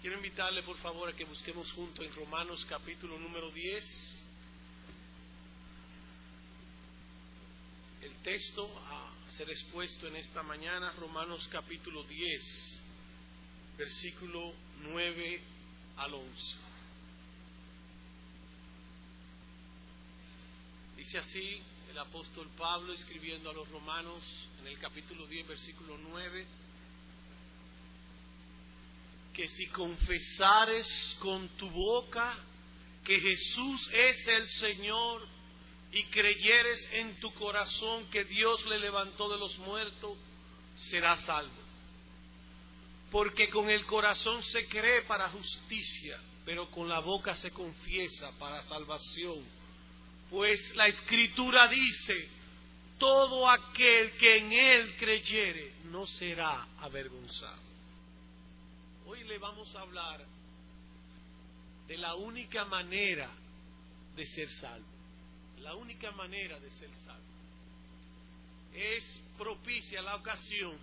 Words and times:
Quiero 0.00 0.16
invitarle 0.16 0.62
por 0.62 0.78
favor 0.78 1.10
a 1.10 1.12
que 1.12 1.26
busquemos 1.26 1.70
juntos 1.72 2.06
en 2.06 2.14
Romanos 2.14 2.64
capítulo 2.70 3.18
número 3.18 3.50
10. 3.50 3.84
El 8.00 8.14
texto 8.22 8.66
a 8.88 9.12
ser 9.36 9.50
expuesto 9.50 10.06
en 10.06 10.16
esta 10.16 10.42
mañana, 10.42 10.90
Romanos 10.92 11.46
capítulo 11.52 12.02
10, 12.04 12.80
versículo 13.76 14.54
9 14.84 15.42
al 15.98 16.14
11. 16.14 16.30
Dice 20.96 21.18
así 21.18 21.62
el 21.90 21.98
apóstol 21.98 22.48
Pablo 22.56 22.94
escribiendo 22.94 23.50
a 23.50 23.52
los 23.52 23.68
romanos 23.68 24.22
en 24.62 24.68
el 24.68 24.78
capítulo 24.78 25.26
10, 25.26 25.46
versículo 25.46 25.98
9 25.98 26.46
que 29.32 29.48
si 29.48 29.66
confesares 29.68 31.16
con 31.20 31.48
tu 31.56 31.70
boca 31.70 32.36
que 33.04 33.20
Jesús 33.20 33.90
es 33.92 34.28
el 34.28 34.48
Señor 34.48 35.26
y 35.92 36.04
creyeres 36.04 36.88
en 36.92 37.18
tu 37.20 37.32
corazón 37.34 38.08
que 38.10 38.24
Dios 38.24 38.64
le 38.66 38.78
levantó 38.78 39.28
de 39.28 39.38
los 39.38 39.56
muertos, 39.58 40.16
serás 40.90 41.20
salvo. 41.20 41.60
Porque 43.10 43.48
con 43.50 43.68
el 43.68 43.84
corazón 43.86 44.42
se 44.42 44.66
cree 44.68 45.02
para 45.02 45.30
justicia, 45.30 46.20
pero 46.44 46.70
con 46.70 46.88
la 46.88 47.00
boca 47.00 47.34
se 47.34 47.50
confiesa 47.50 48.30
para 48.38 48.62
salvación. 48.62 49.44
Pues 50.30 50.76
la 50.76 50.86
escritura 50.86 51.66
dice, 51.66 52.28
todo 52.98 53.48
aquel 53.48 54.12
que 54.12 54.36
en 54.36 54.52
él 54.52 54.96
creyere 54.96 55.74
no 55.84 56.06
será 56.06 56.68
avergonzado. 56.78 57.69
Hoy 59.10 59.24
le 59.24 59.38
vamos 59.38 59.74
a 59.74 59.80
hablar 59.80 60.24
de 61.88 61.98
la 61.98 62.14
única 62.14 62.64
manera 62.66 63.28
de 64.14 64.24
ser 64.24 64.48
salvo. 64.60 64.86
La 65.58 65.74
única 65.74 66.12
manera 66.12 66.60
de 66.60 66.70
ser 66.70 66.88
salvo. 67.04 67.24
Es 68.72 69.02
propicia 69.36 70.00
la 70.00 70.14
ocasión 70.14 70.78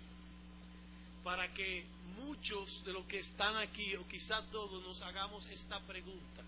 para 1.24 1.54
que 1.54 1.86
muchos 2.18 2.84
de 2.84 2.92
los 2.92 3.06
que 3.06 3.20
están 3.20 3.56
aquí, 3.56 3.96
o 3.96 4.06
quizá 4.06 4.42
todos, 4.50 4.82
nos 4.82 5.00
hagamos 5.00 5.46
esta 5.46 5.80
pregunta. 5.86 6.42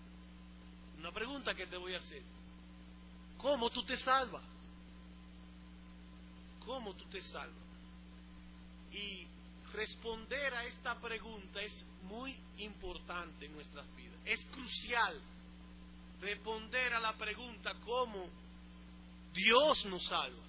Una 0.99 1.11
pregunta 1.11 1.55
que 1.55 1.65
te 1.65 1.77
voy 1.77 1.95
a 1.95 1.97
hacer. 1.97 2.21
¿Cómo 3.39 3.71
tú 3.71 3.83
te 3.83 3.97
salvas? 3.97 4.43
¿Cómo 6.63 6.93
tú 6.93 7.05
te 7.05 7.23
salvas? 7.23 7.65
Y 8.91 9.25
responder 9.73 10.53
a 10.53 10.65
esta 10.65 10.99
pregunta 10.99 11.61
es 11.61 11.73
muy 12.03 12.37
importante 12.57 13.45
en 13.45 13.53
nuestras 13.53 13.85
vidas. 13.95 14.19
Es 14.25 14.45
crucial 14.47 15.19
responder 16.21 16.93
a 16.93 16.99
la 16.99 17.13
pregunta 17.13 17.73
cómo 17.85 18.29
Dios 19.33 19.85
nos 19.85 20.05
salva. 20.05 20.43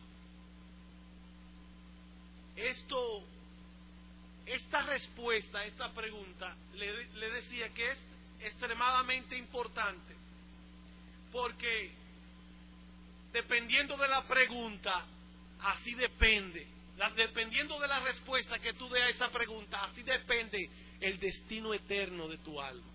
Esto, 2.57 3.23
esta 4.45 4.83
respuesta 4.83 5.59
a 5.59 5.65
esta 5.65 5.93
pregunta 5.93 6.55
le, 6.75 7.07
le 7.15 7.31
decía 7.31 7.69
que 7.71 7.93
es 7.93 7.99
extremadamente 8.41 9.37
importante 9.39 10.17
porque 11.31 11.93
dependiendo 13.33 13.97
de 13.97 14.09
la 14.09 14.23
pregunta, 14.25 15.07
así 15.61 15.95
depende 15.95 16.67
dependiendo 17.11 17.79
de 17.79 17.89
la 17.89 18.01
respuesta 18.01 18.59
que 18.59 18.75
tú 18.75 18.89
des 18.89 19.03
a 19.03 19.09
esa 19.09 19.31
pregunta, 19.31 19.85
así 19.85 20.03
depende 20.03 20.71
el 21.01 21.19
destino 21.19 21.75
eterno 21.75 22.29
de 22.29 22.39
tu 22.39 22.61
alma. 22.61 22.87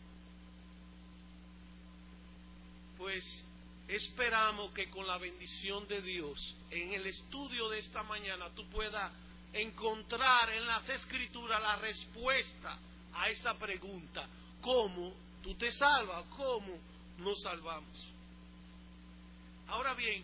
Pues 2.97 3.45
esperamos 3.88 4.72
que 4.73 4.89
con 4.89 5.05
la 5.05 5.17
bendición 5.17 5.88
de 5.88 6.02
Dios, 6.02 6.56
en 6.72 6.94
el 6.94 7.06
estudio 7.06 7.69
de 7.69 7.79
esta 7.79 8.03
mañana, 8.03 8.50
tú 8.56 8.67
puedas 8.69 9.12
encontrar 9.53 10.50
en 10.51 10.66
las 10.66 10.88
escrituras 10.90 11.62
la 11.62 11.75
respuesta 11.78 12.79
a 13.13 13.29
esa 13.29 13.57
pregunta. 13.57 14.28
¿Cómo 14.62 15.13
tú 15.44 15.56
te 15.56 15.72
salvas? 15.72 16.25
¿Cómo 16.35 16.79
nos 17.17 17.41
salvamos? 17.41 18.13
Ahora 19.67 19.94
bien, 19.96 20.23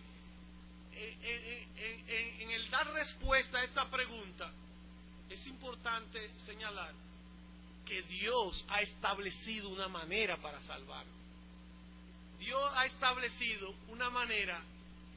en, 0.96 2.52
el 2.52 2.70
dar 2.70 2.92
respuesta 2.94 3.60
a 3.60 3.64
esta 3.64 3.90
pregunta, 3.90 4.52
es 5.30 5.46
importante 5.48 6.32
señalar 6.46 6.94
que 7.86 8.02
Dios 8.04 8.64
ha 8.70 8.82
establecido 8.82 9.70
una 9.70 9.88
manera 9.88 10.38
para 10.38 10.62
salvar. 10.64 11.06
Dios 12.40 12.72
ha 12.76 12.86
establecido 12.86 13.74
una 13.90 14.10
manera 14.10 14.62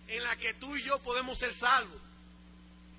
en 0.06 0.22
la 0.22 0.36
que 0.36 0.54
tú 0.54 0.76
y 0.76 0.84
yo 0.84 0.98
podemos 1.00 1.38
ser 1.38 1.52
salvos, 1.54 2.00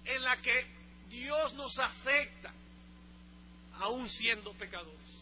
en 0.05 0.23
la 0.23 0.41
que 0.41 0.65
Dios 1.09 1.53
nos 1.53 1.77
acepta, 1.77 2.53
aún 3.79 4.09
siendo 4.09 4.53
pecadores. 4.53 5.17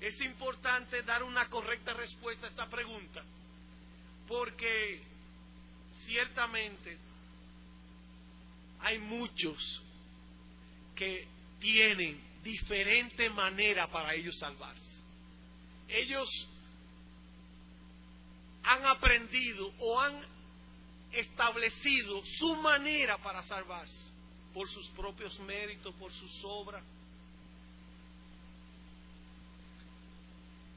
Es 0.00 0.20
importante 0.20 1.02
dar 1.02 1.22
una 1.22 1.48
correcta 1.48 1.94
respuesta 1.94 2.46
a 2.46 2.50
esta 2.50 2.68
pregunta, 2.68 3.22
porque 4.26 5.13
ciertamente 6.06 6.98
hay 8.80 8.98
muchos 8.98 9.82
que 10.94 11.26
tienen 11.58 12.20
diferente 12.42 13.30
manera 13.30 13.90
para 13.90 14.14
ellos 14.14 14.38
salvarse. 14.38 14.94
Ellos 15.88 16.28
han 18.62 18.84
aprendido 18.86 19.72
o 19.78 20.00
han 20.00 20.24
establecido 21.12 22.22
su 22.38 22.56
manera 22.56 23.18
para 23.18 23.42
salvarse 23.44 24.12
por 24.52 24.68
sus 24.68 24.88
propios 24.90 25.38
méritos, 25.40 25.94
por 25.96 26.12
sus 26.12 26.44
obras. 26.44 26.84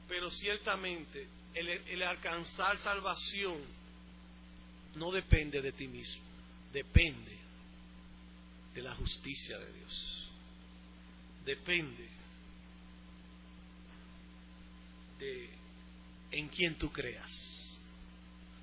Pero 0.07 0.31
ciertamente 0.31 1.27
el, 1.53 1.67
el 1.67 2.03
alcanzar 2.03 2.77
salvación 2.77 3.76
no 4.97 5.12
depende 5.12 5.62
de 5.62 5.72
ti 5.72 5.88
mismo, 5.88 6.24
depende 6.74 7.38
de 8.74 8.81
la 8.81 8.94
justicia 8.96 9.58
de 9.58 9.74
Dios. 9.74 10.30
Depende 11.46 12.09
de 15.19 15.50
en 16.31 16.50
quien 16.50 16.78
tú 16.78 16.91
creas, 16.91 17.31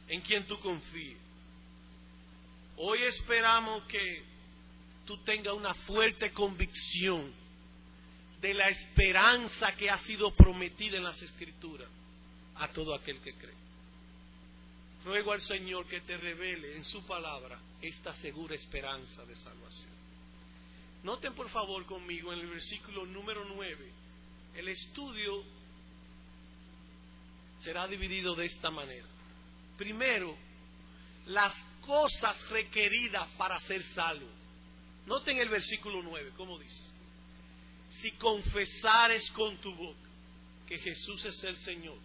en 0.09 0.21
quien 0.21 0.47
tú 0.47 0.59
confíes. 0.61 1.19
Hoy 2.77 3.01
esperamos 3.03 3.85
que 3.85 4.23
tú 5.07 5.19
tengas 5.25 5.55
una 5.55 5.75
fuerte 5.75 6.33
convicción 6.33 7.33
de 8.41 8.53
la 8.53 8.69
esperanza 8.69 9.75
que 9.77 9.89
ha 9.89 9.99
sido 9.99 10.35
prometida 10.35 10.99
en 10.99 11.05
las 11.05 11.21
Escrituras 11.23 11.89
a 12.57 12.69
todo 12.69 12.95
aquel 12.95 13.21
que 13.21 13.33
cree. 13.35 13.64
Ruego 15.05 15.33
al 15.33 15.41
Señor 15.43 15.87
que 15.87 16.01
te 16.01 16.17
revele 16.17 16.77
en 16.77 16.85
su 16.85 17.05
palabra 17.07 17.61
esta 17.83 18.15
segura 18.15 18.55
esperanza 18.55 19.25
de 19.27 19.37
salvación. 19.37 19.93
Noten 21.03 21.35
por 21.35 21.51
favor 21.51 21.85
conmigo 21.85 22.33
en 22.33 22.41
el 22.41 22.47
versículo 22.47 23.05
número 23.05 23.45
9, 23.45 23.93
el 24.55 24.69
estudio 24.69 25.45
será 27.63 27.87
dividido 27.87 28.35
de 28.35 28.47
esta 28.47 28.71
manera. 28.71 29.07
Primero, 29.77 30.35
las 31.27 31.55
cosas 31.83 32.37
requeridas 32.49 33.29
para 33.37 33.61
ser 33.63 33.83
salvo. 33.93 34.29
Noten 35.05 35.37
el 35.37 35.51
versículo 35.51 36.03
9, 36.03 36.33
¿cómo 36.35 36.59
dice? 36.59 36.91
Si 38.01 38.11
confesares 38.13 39.31
con 39.33 39.59
tu 39.59 39.75
boca 39.75 40.09
que 40.67 40.79
Jesús 40.79 41.23
es 41.27 41.45
el 41.45 41.59
Señor 41.59 41.99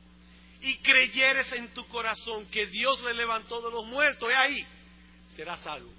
y 0.61 0.77
creyeres 0.79 1.51
en 1.53 1.73
tu 1.73 1.87
corazón 1.87 2.45
que 2.47 2.67
Dios 2.67 3.01
le 3.03 3.13
levantó 3.13 3.61
de 3.61 3.71
los 3.71 3.85
muertos, 3.85 4.29
es 4.29 4.37
ahí, 4.37 4.67
serás 5.35 5.59
salvo. 5.61 5.91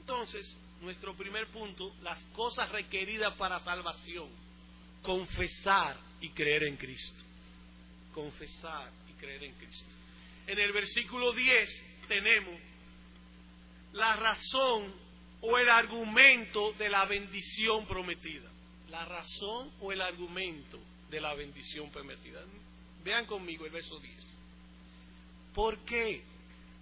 Entonces, 0.00 0.56
nuestro 0.80 1.16
primer 1.16 1.48
punto, 1.48 1.94
las 2.02 2.24
cosas 2.26 2.70
requeridas 2.70 3.34
para 3.36 3.58
salvación, 3.60 4.28
confesar 5.02 5.98
y 6.20 6.30
creer 6.30 6.64
en 6.64 6.76
Cristo. 6.76 7.24
Confesar 8.14 8.90
y 9.10 9.12
creer 9.14 9.44
en 9.44 9.54
Cristo. 9.54 9.90
En 10.46 10.58
el 10.58 10.72
versículo 10.72 11.32
10 11.32 11.84
tenemos 12.06 12.60
la 13.92 14.14
razón 14.16 14.94
o 15.40 15.58
el 15.58 15.68
argumento 15.68 16.72
de 16.74 16.88
la 16.88 17.04
bendición 17.06 17.86
prometida. 17.86 18.50
La 18.90 19.04
razón 19.04 19.72
o 19.80 19.92
el 19.92 20.00
argumento 20.00 20.78
de 21.10 21.20
la 21.20 21.34
bendición 21.34 21.90
prometida. 21.90 22.42
Vean 23.06 23.24
conmigo 23.26 23.64
el 23.64 23.70
verso 23.70 24.00
10. 24.00 24.36
¿Por 25.54 25.78
qué? 25.84 26.24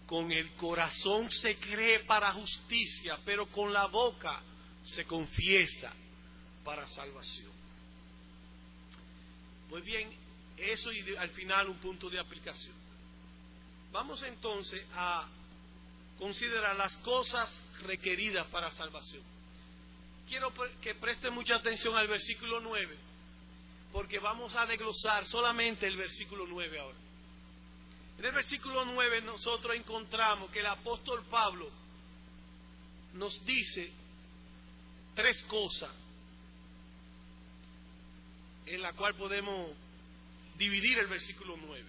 Con 0.06 0.32
el 0.32 0.52
corazón 0.54 1.30
se 1.30 1.56
cree 1.56 2.00
para 2.04 2.32
justicia, 2.32 3.18
pero 3.26 3.46
con 3.50 3.74
la 3.74 3.84
boca 3.88 4.42
se 4.84 5.04
confiesa 5.04 5.92
para 6.64 6.86
salvación. 6.86 7.52
Pues 9.68 9.84
bien, 9.84 10.08
eso 10.56 10.90
y 10.92 11.14
al 11.14 11.28
final 11.30 11.68
un 11.68 11.76
punto 11.76 12.08
de 12.08 12.18
aplicación. 12.18 12.74
Vamos 13.92 14.22
entonces 14.22 14.82
a 14.94 15.28
considerar 16.18 16.74
las 16.74 16.96
cosas 16.98 17.54
requeridas 17.82 18.46
para 18.46 18.70
salvación. 18.70 19.22
Quiero 20.26 20.54
que 20.80 20.94
preste 20.94 21.28
mucha 21.28 21.56
atención 21.56 21.94
al 21.98 22.08
versículo 22.08 22.60
9, 22.60 22.96
porque 23.94 24.18
vamos 24.18 24.52
a 24.56 24.66
desglosar 24.66 25.24
solamente 25.26 25.86
el 25.86 25.96
versículo 25.96 26.48
9 26.48 26.80
ahora. 26.80 26.98
En 28.18 28.24
el 28.24 28.32
versículo 28.32 28.84
9 28.84 29.22
nosotros 29.22 29.76
encontramos 29.76 30.50
que 30.50 30.58
el 30.58 30.66
apóstol 30.66 31.24
Pablo 31.30 31.70
nos 33.12 33.46
dice 33.46 33.92
tres 35.14 35.40
cosas 35.44 35.92
en 38.66 38.82
la 38.82 38.94
cual 38.94 39.14
podemos 39.14 39.70
dividir 40.58 40.98
el 40.98 41.06
versículo 41.06 41.56
9. 41.56 41.84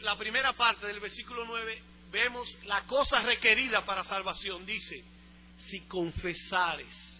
La 0.00 0.16
primera 0.16 0.54
parte 0.54 0.86
del 0.86 1.00
versículo 1.00 1.44
9 1.44 1.82
vemos 2.10 2.48
la 2.64 2.86
cosa 2.86 3.20
requerida 3.20 3.84
para 3.84 4.04
salvación. 4.04 4.64
Dice, 4.64 5.04
si 5.68 5.80
confesares. 5.82 7.13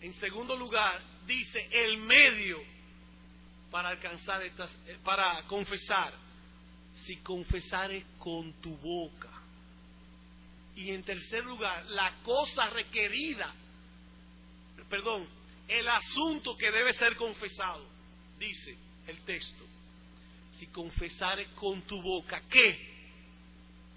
En 0.00 0.14
segundo 0.14 0.56
lugar, 0.56 1.00
dice 1.26 1.68
el 1.72 1.98
medio 1.98 2.58
para 3.70 3.90
alcanzar 3.90 4.42
estas, 4.42 4.74
eh, 4.86 4.98
para 5.04 5.42
confesar. 5.44 6.12
Si 7.04 7.16
confesares 7.18 8.04
con 8.18 8.52
tu 8.60 8.76
boca. 8.76 9.30
Y 10.74 10.90
en 10.90 11.02
tercer 11.04 11.44
lugar, 11.44 11.84
la 11.86 12.18
cosa 12.22 12.70
requerida, 12.70 13.52
perdón, 14.88 15.28
el 15.66 15.88
asunto 15.88 16.56
que 16.56 16.70
debe 16.70 16.92
ser 16.94 17.16
confesado, 17.16 17.84
dice 18.38 18.76
el 19.06 19.20
texto. 19.24 19.64
Si 20.58 20.66
confesares 20.68 21.48
con 21.50 21.82
tu 21.82 22.00
boca, 22.00 22.42
¿qué? 22.50 22.96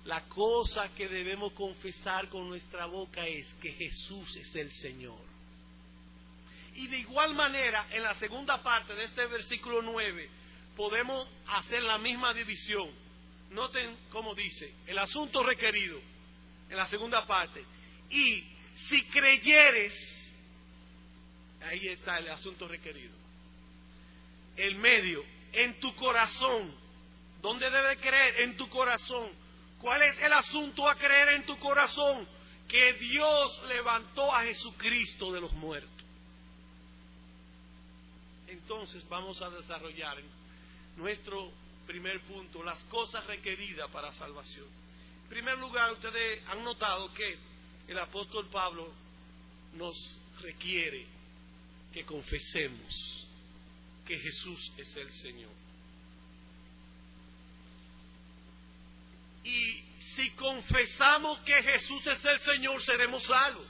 La 0.06 0.28
cosa 0.28 0.94
que 0.96 1.08
debemos 1.08 1.54
confesar 1.54 2.30
con 2.30 2.50
nuestra 2.50 2.88
boca 2.88 3.26
es 3.28 3.52
que 3.56 3.72
Jesús 3.74 4.36
es 4.38 4.56
el 4.56 4.72
Señor. 4.72 5.31
Y 6.76 6.88
de 6.88 7.00
igual 7.00 7.34
manera, 7.34 7.88
en 7.92 8.04
la 8.04 8.14
segunda 8.16 8.62
parte 8.64 8.94
de 8.94 9.06
este 9.06 9.26
versículo 9.28 9.82
9, 9.82 10.30
podemos 10.76 11.28
hacer 11.48 11.84
la 11.84 11.98
misma 11.98 12.34
división. 12.34 12.90
Noten 13.52 13.98
cómo 14.10 14.34
dice, 14.34 14.74
el 14.88 14.98
asunto 14.98 15.44
requerido, 15.44 16.00
en 16.70 16.78
la 16.78 16.88
segunda 16.88 17.28
parte. 17.28 17.66
Y 18.10 18.44
si 18.90 19.04
creyeres, 19.06 19.94
ahí 21.62 21.90
está 21.90 22.18
el 22.18 22.30
asunto 22.30 22.68
requerido. 22.68 23.14
El 24.56 24.76
medio, 24.76 25.24
en 25.54 25.80
tu 25.80 25.94
corazón. 25.96 26.74
¿Dónde 27.42 27.70
debe 27.70 27.98
creer? 27.98 28.42
En 28.42 28.58
tu 28.58 28.70
corazón. 28.70 29.32
¿Cuál 29.80 30.02
es 30.04 30.22
el 30.22 30.32
asunto 30.34 30.88
a 30.88 30.96
creer 30.96 31.30
en 31.30 31.46
tu 31.46 31.58
corazón? 31.58 32.28
Que 32.68 32.94
Dios 32.94 33.62
levantó 33.68 34.34
a 34.34 34.44
Jesucristo 34.44 35.32
de 35.34 35.42
los 35.42 35.52
muertos. 35.54 36.01
Entonces 38.52 39.08
vamos 39.08 39.42
a 39.42 39.50
desarrollar 39.50 40.18
nuestro 40.98 41.52
primer 41.88 42.20
punto, 42.24 42.62
las 42.62 42.84
cosas 42.86 43.26
requeridas 43.26 43.90
para 43.92 44.12
salvación. 44.12 44.68
En 45.24 45.30
primer 45.30 45.58
lugar, 45.58 45.94
ustedes 45.94 46.46
han 46.50 46.62
notado 46.62 47.14
que 47.14 47.38
el 47.88 47.98
apóstol 47.98 48.50
Pablo 48.50 48.92
nos 49.76 49.96
requiere 50.42 51.06
que 51.94 52.04
confesemos 52.04 53.26
que 54.06 54.20
Jesús 54.20 54.72
es 54.78 54.96
el 54.98 55.12
Señor. 55.14 55.52
Y 59.46 59.84
si 60.18 60.30
confesamos 60.32 61.40
que 61.40 61.64
Jesús 61.64 62.06
es 62.06 62.26
el 62.26 62.40
Señor, 62.42 62.82
seremos 62.82 63.24
salvos. 63.24 63.68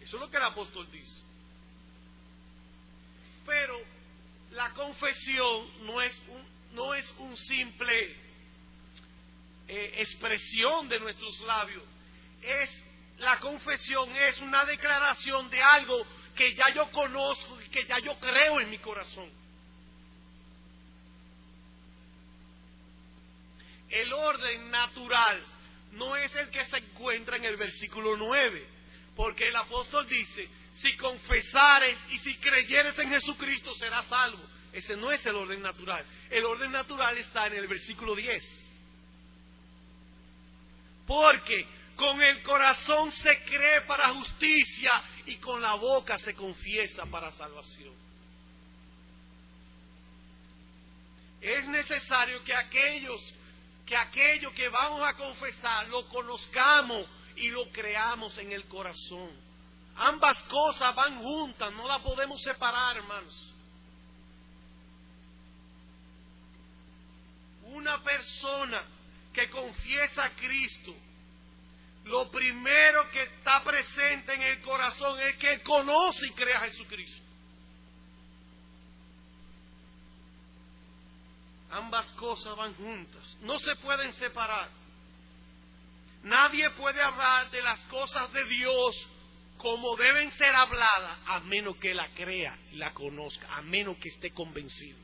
Eso 0.00 0.16
es 0.16 0.22
lo 0.22 0.30
que 0.30 0.36
el 0.36 0.44
apóstol 0.44 0.88
dice. 0.92 1.22
Pero 3.44 3.91
la 4.52 4.70
confesión 4.74 5.86
no 5.86 6.00
es 6.00 6.20
un, 6.28 6.74
no 6.74 6.94
es 6.94 7.14
un 7.18 7.36
simple 7.36 8.16
eh, 9.68 9.94
expresión 9.98 10.88
de 10.88 11.00
nuestros 11.00 11.40
labios. 11.40 11.82
Es 12.42 12.70
la 13.18 13.38
confesión 13.38 14.10
es 14.16 14.40
una 14.40 14.64
declaración 14.64 15.48
de 15.48 15.62
algo 15.62 16.04
que 16.34 16.54
ya 16.54 16.74
yo 16.74 16.90
conozco 16.90 17.60
y 17.62 17.68
que 17.68 17.84
ya 17.84 17.98
yo 18.00 18.18
creo 18.18 18.60
en 18.60 18.70
mi 18.70 18.78
corazón. 18.78 19.30
El 23.88 24.12
orden 24.12 24.70
natural 24.70 25.46
no 25.92 26.16
es 26.16 26.34
el 26.34 26.50
que 26.50 26.64
se 26.66 26.78
encuentra 26.78 27.36
en 27.36 27.44
el 27.44 27.56
versículo 27.56 28.16
9, 28.16 28.66
porque 29.14 29.48
el 29.48 29.56
apóstol 29.56 30.08
dice, 30.08 30.48
si 30.74 30.96
confesares 30.96 31.98
y 32.10 32.18
si 32.18 32.36
creyeres 32.36 32.98
en 32.98 33.10
Jesucristo 33.10 33.74
serás 33.74 34.06
salvo. 34.06 34.42
Ese 34.72 34.96
no 34.96 35.10
es 35.12 35.24
el 35.26 35.34
orden 35.34 35.60
natural. 35.60 36.04
El 36.30 36.44
orden 36.44 36.72
natural 36.72 37.16
está 37.18 37.46
en 37.46 37.54
el 37.54 37.68
versículo 37.68 38.14
10. 38.14 38.42
Porque 41.06 41.66
con 41.96 42.22
el 42.22 42.42
corazón 42.42 43.12
se 43.12 43.44
cree 43.44 43.82
para 43.82 44.14
justicia 44.14 44.90
y 45.26 45.36
con 45.36 45.60
la 45.60 45.74
boca 45.74 46.18
se 46.18 46.34
confiesa 46.34 47.04
para 47.06 47.30
salvación. 47.32 47.94
Es 51.40 51.68
necesario 51.68 52.42
que 52.44 52.54
aquellos 52.54 53.34
que 53.84 53.96
aquello 53.96 54.52
que 54.54 54.68
vamos 54.68 55.02
a 55.02 55.14
confesar 55.14 55.88
lo 55.88 56.08
conozcamos 56.08 57.04
y 57.36 57.48
lo 57.48 57.70
creamos 57.72 58.38
en 58.38 58.52
el 58.52 58.64
corazón. 58.68 59.30
Ambas 59.96 60.42
cosas 60.44 60.94
van 60.94 61.22
juntas, 61.22 61.72
no 61.74 61.86
las 61.86 62.00
podemos 62.00 62.40
separar, 62.42 62.96
hermanos. 62.96 63.52
Una 67.64 68.02
persona 68.02 68.84
que 69.32 69.48
confiesa 69.50 70.24
a 70.24 70.30
Cristo, 70.30 70.94
lo 72.04 72.30
primero 72.30 73.10
que 73.10 73.22
está 73.22 73.62
presente 73.62 74.34
en 74.34 74.42
el 74.42 74.60
corazón 74.62 75.20
es 75.20 75.36
que 75.36 75.62
conoce 75.62 76.26
y 76.26 76.32
cree 76.32 76.54
a 76.54 76.60
Jesucristo. 76.60 77.22
Ambas 81.70 82.10
cosas 82.12 82.54
van 82.56 82.74
juntas, 82.74 83.36
no 83.40 83.58
se 83.58 83.74
pueden 83.76 84.12
separar. 84.14 84.68
Nadie 86.22 86.68
puede 86.70 87.00
hablar 87.00 87.50
de 87.50 87.62
las 87.62 87.80
cosas 87.84 88.32
de 88.32 88.44
Dios 88.44 89.08
como 89.62 89.96
deben 89.96 90.28
ser 90.32 90.52
habladas, 90.56 91.20
a 91.24 91.38
menos 91.40 91.76
que 91.76 91.94
la 91.94 92.08
crea 92.08 92.58
y 92.72 92.76
la 92.76 92.92
conozca, 92.92 93.46
a 93.54 93.62
menos 93.62 93.96
que 93.98 94.08
esté 94.08 94.32
convencido. 94.32 94.98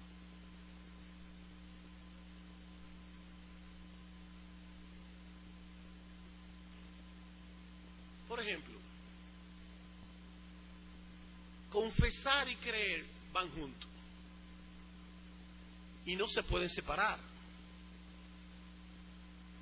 Por 8.26 8.40
ejemplo, 8.40 8.74
confesar 11.70 12.48
y 12.48 12.56
creer 12.56 13.06
van 13.32 13.48
juntos 13.52 13.88
y 16.04 16.16
no 16.16 16.26
se 16.26 16.42
pueden 16.42 16.68
separar. 16.68 17.20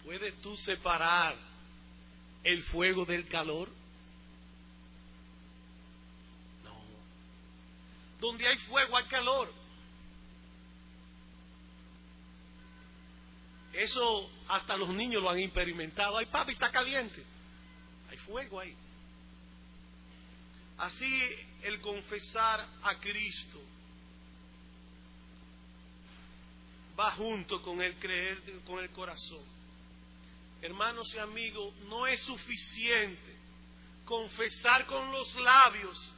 ¿Puedes 0.05 0.41
tú 0.41 0.57
separar 0.57 1.37
el 2.43 2.63
fuego 2.65 3.05
del 3.05 3.29
calor? 3.29 3.69
Donde 8.21 8.47
hay 8.47 8.57
fuego 8.59 8.97
hay 8.97 9.05
calor. 9.05 9.53
Eso 13.73 14.31
hasta 14.49 14.77
los 14.77 14.89
niños 14.91 15.23
lo 15.23 15.31
han 15.31 15.39
experimentado. 15.39 16.17
Ay, 16.17 16.27
papi, 16.27 16.53
está 16.53 16.71
caliente. 16.71 17.23
Hay 18.11 18.17
fuego 18.19 18.61
ahí. 18.61 18.75
Así 20.79 21.23
el 21.63 21.81
confesar 21.81 22.67
a 22.83 22.99
Cristo 22.99 23.61
va 26.99 27.13
junto 27.13 27.61
con 27.63 27.83
el 27.83 27.99
creer 27.99 28.43
con 28.67 28.83
el 28.83 28.91
corazón. 28.91 29.45
Hermanos 30.63 31.13
y 31.15 31.19
amigos, 31.19 31.75
no 31.89 32.07
es 32.07 32.21
suficiente 32.23 33.37
confesar 34.05 34.87
con 34.87 35.13
los 35.13 35.35
labios 35.37 36.13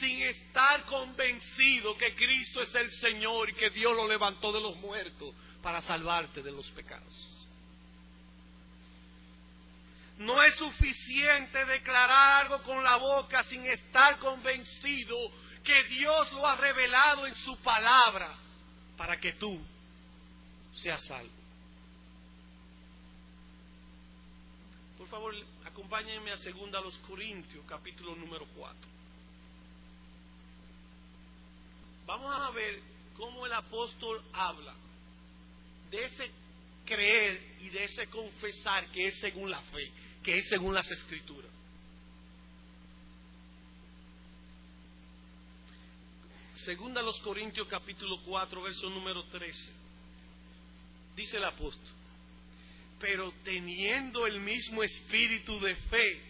sin 0.00 0.22
estar 0.22 0.84
convencido 0.86 1.96
que 1.96 2.14
Cristo 2.14 2.60
es 2.62 2.74
el 2.74 2.90
Señor 2.90 3.50
y 3.50 3.54
que 3.54 3.70
Dios 3.70 3.94
lo 3.94 4.08
levantó 4.08 4.52
de 4.52 4.60
los 4.60 4.76
muertos 4.76 5.34
para 5.62 5.80
salvarte 5.80 6.42
de 6.42 6.52
los 6.52 6.70
pecados. 6.70 7.30
No 10.18 10.40
es 10.42 10.54
suficiente 10.54 11.64
declarar 11.64 12.44
algo 12.44 12.62
con 12.62 12.82
la 12.84 12.96
boca 12.96 13.42
sin 13.44 13.64
estar 13.64 14.18
convencido 14.18 15.16
que 15.64 15.84
Dios 15.84 16.32
lo 16.32 16.46
ha 16.46 16.56
revelado 16.56 17.26
en 17.26 17.34
su 17.34 17.56
palabra 17.58 18.34
para 18.96 19.18
que 19.18 19.32
tú 19.32 19.60
seas 20.74 21.04
salvo. 21.04 21.32
Por 24.98 25.08
favor, 25.08 25.34
acompáñenme 25.64 26.30
a 26.30 26.36
segunda 26.36 26.80
los 26.80 26.96
Corintios, 26.98 27.64
capítulo 27.66 28.14
número 28.14 28.46
4. 28.56 28.93
Vamos 32.06 32.34
a 32.34 32.50
ver 32.50 32.80
cómo 33.16 33.46
el 33.46 33.52
apóstol 33.52 34.22
habla 34.32 34.74
de 35.90 36.04
ese 36.04 36.30
creer 36.84 37.56
y 37.60 37.68
de 37.70 37.84
ese 37.84 38.06
confesar 38.08 38.90
que 38.92 39.06
es 39.06 39.18
según 39.20 39.50
la 39.50 39.60
fe, 39.62 39.90
que 40.22 40.36
es 40.36 40.48
según 40.48 40.74
las 40.74 40.90
escrituras. 40.90 41.50
Segunda 46.64 47.02
los 47.02 47.20
Corintios 47.20 47.68
capítulo 47.68 48.22
4, 48.24 48.62
verso 48.62 48.88
número 48.88 49.24
13. 49.24 49.72
Dice 51.16 51.36
el 51.36 51.44
apóstol, 51.44 51.92
pero 52.98 53.32
teniendo 53.44 54.26
el 54.26 54.40
mismo 54.40 54.82
espíritu 54.82 55.60
de 55.60 55.74
fe, 55.74 56.22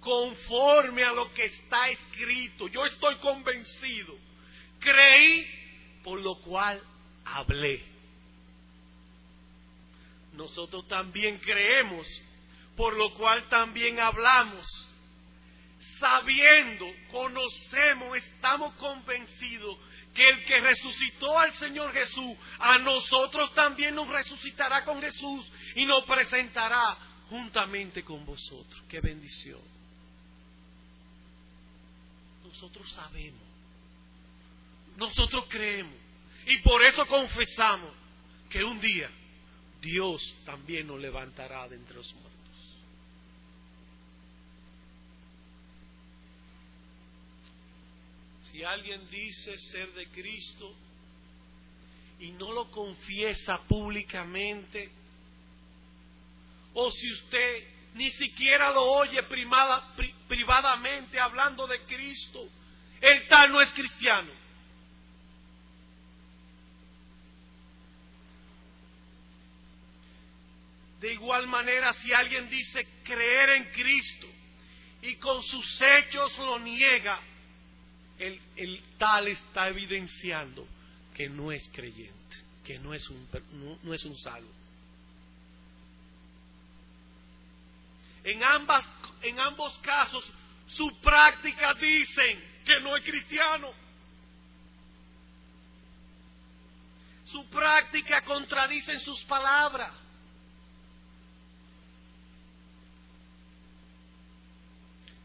conforme 0.00 1.04
a 1.04 1.12
lo 1.12 1.32
que 1.32 1.44
está 1.44 1.90
escrito, 1.90 2.66
yo 2.68 2.84
estoy 2.84 3.16
convencido, 3.16 4.16
creí, 4.82 6.00
por 6.04 6.20
lo 6.20 6.40
cual 6.42 6.82
hablé. 7.24 7.84
Nosotros 10.34 10.86
también 10.88 11.38
creemos, 11.38 12.06
por 12.76 12.94
lo 12.96 13.14
cual 13.14 13.48
también 13.48 14.00
hablamos 14.00 14.92
sabiendo, 16.02 16.84
conocemos, 17.12 18.16
estamos 18.16 18.74
convencidos 18.74 19.78
que 20.12 20.28
el 20.28 20.44
que 20.44 20.60
resucitó 20.60 21.38
al 21.38 21.52
Señor 21.54 21.92
Jesús, 21.92 22.36
a 22.58 22.76
nosotros 22.78 23.54
también 23.54 23.94
nos 23.94 24.08
resucitará 24.08 24.84
con 24.84 25.00
Jesús 25.00 25.50
y 25.76 25.86
nos 25.86 26.04
presentará 26.04 26.98
juntamente 27.30 28.02
con 28.02 28.26
vosotros. 28.26 28.82
Qué 28.88 29.00
bendición. 29.00 29.60
Nosotros 32.44 32.90
sabemos, 32.90 33.40
nosotros 34.96 35.46
creemos 35.48 35.94
y 36.46 36.58
por 36.58 36.82
eso 36.82 37.06
confesamos 37.06 37.92
que 38.50 38.62
un 38.64 38.80
día 38.80 39.10
Dios 39.80 40.36
también 40.44 40.86
nos 40.86 41.00
levantará 41.00 41.68
de 41.68 41.76
entre 41.76 41.96
los 41.96 42.12
muertos. 42.14 42.32
Si 48.50 48.62
alguien 48.62 49.08
dice 49.08 49.58
ser 49.58 49.92
de 49.94 50.08
Cristo 50.08 50.74
y 52.20 52.30
no 52.32 52.52
lo 52.52 52.70
confiesa 52.70 53.62
públicamente, 53.66 54.90
o 56.74 56.90
si 56.90 57.10
usted 57.10 57.66
ni 57.94 58.10
siquiera 58.10 58.70
lo 58.72 58.84
oye 58.84 59.22
privadamente 60.28 61.18
hablando 61.18 61.66
de 61.66 61.80
Cristo, 61.84 62.48
el 63.00 63.26
tal 63.28 63.52
no 63.52 63.60
es 63.60 63.70
cristiano. 63.70 64.41
De 71.02 71.12
igual 71.12 71.48
manera, 71.48 71.92
si 71.94 72.12
alguien 72.12 72.48
dice 72.48 72.86
creer 73.02 73.50
en 73.50 73.64
Cristo 73.72 74.28
y 75.02 75.16
con 75.16 75.42
sus 75.42 75.82
hechos 75.82 76.38
lo 76.38 76.60
niega, 76.60 77.18
el, 78.20 78.80
tal 78.98 79.26
está 79.26 79.66
evidenciando 79.66 80.64
que 81.12 81.28
no 81.28 81.50
es 81.50 81.68
creyente, 81.70 82.36
que 82.64 82.78
no 82.78 82.94
es 82.94 83.10
un, 83.10 83.28
no, 83.82 83.92
es 83.92 84.04
un 84.04 84.16
salvo. 84.16 84.48
En, 88.22 88.44
ambas, 88.44 88.86
en 89.22 89.40
ambos 89.40 89.76
casos, 89.78 90.24
su 90.68 91.00
práctica 91.00 91.74
dicen 91.74 92.62
que 92.64 92.78
no 92.80 92.96
es 92.96 93.04
cristiano. 93.04 93.72
Su 97.24 97.44
práctica 97.46 98.22
contradice 98.22 99.00
sus 99.00 99.20
palabras. 99.24 100.01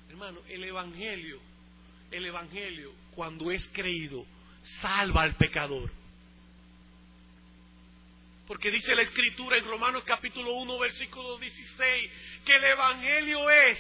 Hermano, 0.10 0.40
el 0.48 0.64
Evangelio 0.64 1.40
el 2.12 2.26
Evangelio, 2.26 2.94
cuando 3.16 3.52
es 3.52 3.68
creído, 3.74 4.26
salva 4.82 5.22
al 5.22 5.36
pecador. 5.36 5.92
Porque 8.48 8.72
dice 8.72 8.96
la 8.96 9.02
Escritura 9.02 9.58
en 9.58 9.66
Romanos 9.66 10.04
capítulo 10.06 10.54
1, 10.54 10.80
versículo 10.80 11.38
16, 11.38 12.12
que 12.46 12.56
el 12.56 12.64
Evangelio 12.64 13.50
es 13.50 13.80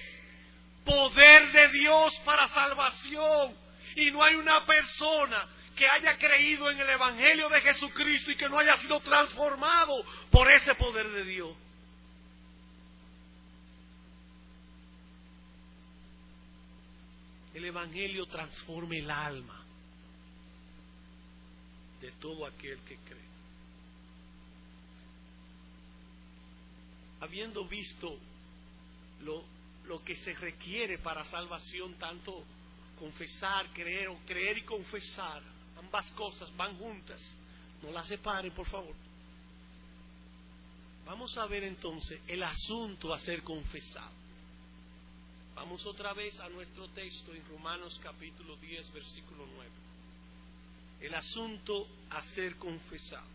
poder 0.83 1.51
de 1.53 1.69
Dios 1.69 2.13
para 2.25 2.49
salvación. 2.49 3.55
Y 3.95 4.11
no 4.11 4.21
hay 4.21 4.35
una 4.35 4.65
persona 4.65 5.47
que 5.75 5.87
haya 5.87 6.17
creído 6.17 6.69
en 6.69 6.81
el 6.81 6.89
Evangelio 6.89 7.47
de 7.49 7.61
Jesucristo 7.61 8.31
y 8.31 8.35
que 8.35 8.49
no 8.49 8.59
haya 8.59 8.77
sido 8.77 8.99
transformado 8.99 10.03
por 10.31 10.51
ese 10.51 10.75
poder 10.75 11.07
de 11.11 11.23
Dios. 11.23 11.55
El 17.57 17.65
Evangelio 17.65 18.27
transforme 18.27 18.99
el 18.99 19.09
alma 19.09 19.65
de 21.99 22.11
todo 22.13 22.45
aquel 22.45 22.77
que 22.81 22.97
cree. 22.97 23.27
Habiendo 27.19 27.67
visto 27.67 28.15
lo, 29.21 29.43
lo 29.87 30.03
que 30.03 30.15
se 30.17 30.35
requiere 30.35 30.99
para 30.99 31.25
salvación, 31.25 31.95
tanto 31.95 32.43
confesar, 32.99 33.73
creer 33.73 34.09
o 34.09 34.19
creer 34.27 34.59
y 34.59 34.63
confesar, 34.63 35.41
ambas 35.79 36.09
cosas 36.11 36.55
van 36.55 36.77
juntas, 36.77 37.19
no 37.81 37.91
las 37.91 38.07
separen 38.07 38.53
por 38.53 38.69
favor. 38.69 38.95
Vamos 41.07 41.35
a 41.39 41.47
ver 41.47 41.63
entonces 41.63 42.21
el 42.27 42.43
asunto 42.43 43.11
a 43.15 43.19
ser 43.19 43.41
confesado. 43.41 44.26
Vamos 45.57 45.83
otra 45.87 46.13
vez 46.13 46.39
a 46.39 46.49
nuestro 46.49 46.87
texto 46.89 47.33
en 47.33 47.43
Romanos 47.47 47.99
capítulo 48.03 48.57
10, 48.57 48.93
versículo 48.93 49.43
9. 49.55 49.71
El 51.01 51.15
asunto 51.15 51.87
a 52.11 52.21
ser 52.35 52.57
confesado. 52.57 53.25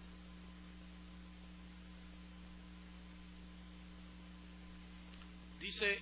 Dice 5.58 5.98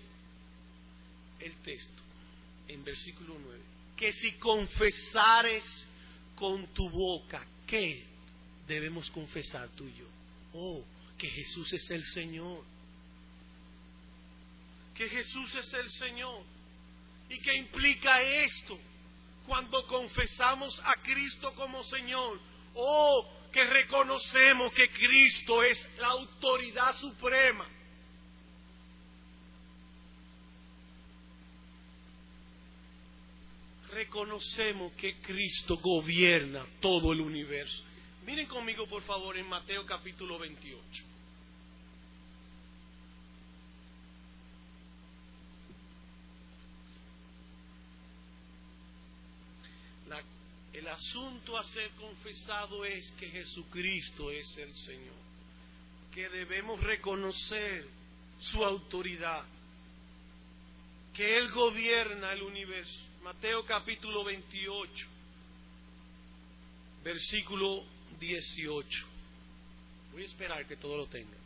el 1.39 1.55
texto 1.63 2.03
en 2.69 2.85
versículo 2.85 3.39
9, 3.43 3.61
que 3.97 4.13
si 4.13 4.33
confesares 4.33 5.65
con 6.37 6.67
tu 6.75 6.91
boca, 6.91 7.47
¿qué 7.67 8.05
debemos 8.69 9.11
confesar 9.11 9.71
tú 9.71 9.89
y 9.89 9.95
yo? 9.95 10.07
Oh, 10.53 10.85
que 11.17 11.31
Jesús 11.31 11.73
es 11.73 11.91
el 11.91 12.05
Señor 12.05 12.63
que 14.95 15.09
Jesús 15.09 15.55
es 15.55 15.73
el 15.75 15.89
Señor. 15.91 16.45
¿Y 17.29 17.39
qué 17.41 17.55
implica 17.55 18.23
esto? 18.23 18.79
Cuando 19.47 19.87
confesamos 19.87 20.81
a 20.85 20.95
Cristo 21.03 21.55
como 21.55 21.83
Señor, 21.85 22.41
o 22.75 23.41
que 23.53 23.65
reconocemos 23.65 24.73
que 24.73 24.89
Cristo 24.91 25.63
es 25.63 25.79
la 25.99 26.09
autoridad 26.09 26.95
suprema. 26.97 27.69
Reconocemos 33.91 34.93
que 34.93 35.21
Cristo 35.21 35.77
gobierna 35.79 36.65
todo 36.81 37.13
el 37.13 37.21
universo. 37.21 37.83
Miren 38.25 38.47
conmigo, 38.47 38.87
por 38.87 39.03
favor, 39.03 39.37
en 39.37 39.49
Mateo 39.49 39.85
capítulo 39.85 40.39
28. 40.39 41.03
El 50.81 50.89
asunto 50.89 51.59
a 51.59 51.65
ser 51.65 51.91
confesado 51.91 52.87
es 52.87 53.13
que 53.13 53.29
Jesucristo 53.29 54.31
es 54.31 54.57
el 54.57 54.75
Señor, 54.75 55.15
que 56.11 56.27
debemos 56.31 56.81
reconocer 56.81 57.87
su 58.39 58.65
autoridad, 58.65 59.45
que 61.13 61.37
Él 61.37 61.51
gobierna 61.51 62.33
el 62.33 62.45
universo. 62.45 62.99
Mateo 63.23 63.63
capítulo 63.67 64.25
28, 64.25 65.07
versículo 67.05 67.85
18. 68.19 69.07
Voy 70.13 70.23
a 70.23 70.27
esperar 70.27 70.67
que 70.67 70.79
todo 70.79 70.97
lo 70.97 71.07
tenga. 71.09 71.37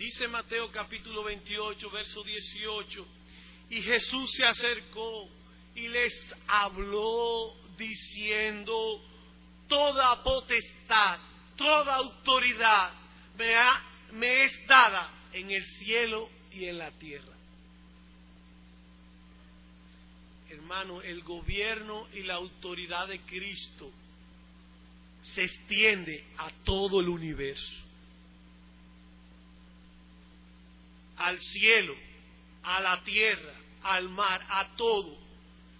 Dice 0.00 0.26
Mateo 0.28 0.72
capítulo 0.72 1.24
28, 1.24 1.90
verso 1.90 2.24
18, 2.24 3.06
y 3.68 3.82
Jesús 3.82 4.32
se 4.32 4.46
acercó 4.46 5.28
y 5.74 5.88
les 5.88 6.14
habló 6.48 7.54
diciendo, 7.76 8.98
toda 9.68 10.22
potestad, 10.22 11.18
toda 11.54 11.96
autoridad 11.96 12.94
me, 13.36 14.44
es 14.46 14.66
dada 14.66 15.28
en 15.34 15.50
el 15.50 15.66
cielo 15.66 16.30
y 16.50 16.64
en 16.64 16.78
la 16.78 16.92
tierra. 16.92 17.36
Hermano, 20.48 21.02
el 21.02 21.22
gobierno 21.24 22.08
y 22.14 22.22
la 22.22 22.36
autoridad 22.36 23.06
de 23.06 23.20
Cristo 23.26 23.90
se 25.20 25.42
extiende 25.42 26.24
a 26.38 26.50
todo 26.64 27.00
el 27.00 27.10
universo. 27.10 27.89
Al 31.20 31.38
cielo, 31.38 31.94
a 32.62 32.80
la 32.80 33.04
tierra, 33.04 33.54
al 33.82 34.08
mar, 34.08 34.44
a 34.48 34.74
todo. 34.76 35.18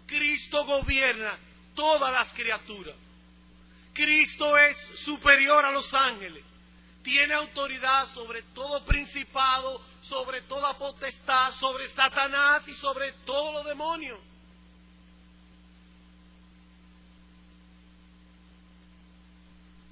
Cristo 0.06 0.64
gobierna 0.64 1.38
todas 1.74 2.12
las 2.12 2.28
criaturas. 2.34 2.94
Cristo 3.94 4.56
es 4.58 4.76
superior 5.04 5.64
a 5.64 5.72
los 5.72 5.92
ángeles. 5.94 6.44
Tiene 7.02 7.32
autoridad 7.34 8.06
sobre 8.08 8.42
todo 8.54 8.84
principado, 8.84 9.82
sobre 10.02 10.42
toda 10.42 10.76
potestad, 10.76 11.52
sobre 11.52 11.88
Satanás 11.94 12.66
y 12.68 12.74
sobre 12.74 13.12
todos 13.24 13.54
los 13.54 13.64
demonios. 13.64 14.20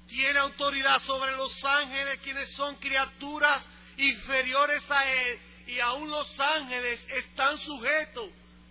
Tiene 0.07 0.39
autoridad 0.39 1.01
sobre 1.03 1.35
los 1.35 1.63
ángeles, 1.63 2.19
quienes 2.21 2.51
son 2.53 2.75
criaturas 2.75 3.63
inferiores 3.99 4.83
a 4.89 5.11
Él, 5.11 5.39
y 5.67 5.79
aún 5.79 6.09
los 6.09 6.39
ángeles 6.39 6.99
están 7.09 7.57
sujetos 7.59 8.29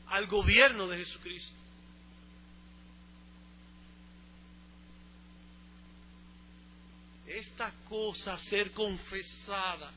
al 0.09 0.27
gobierno 0.27 0.89
de 0.89 0.99
Jesucristo. 0.99 1.55
Esta 7.27 7.73
cosa, 7.89 8.39
ser 8.39 8.73
confesada, 8.73 9.93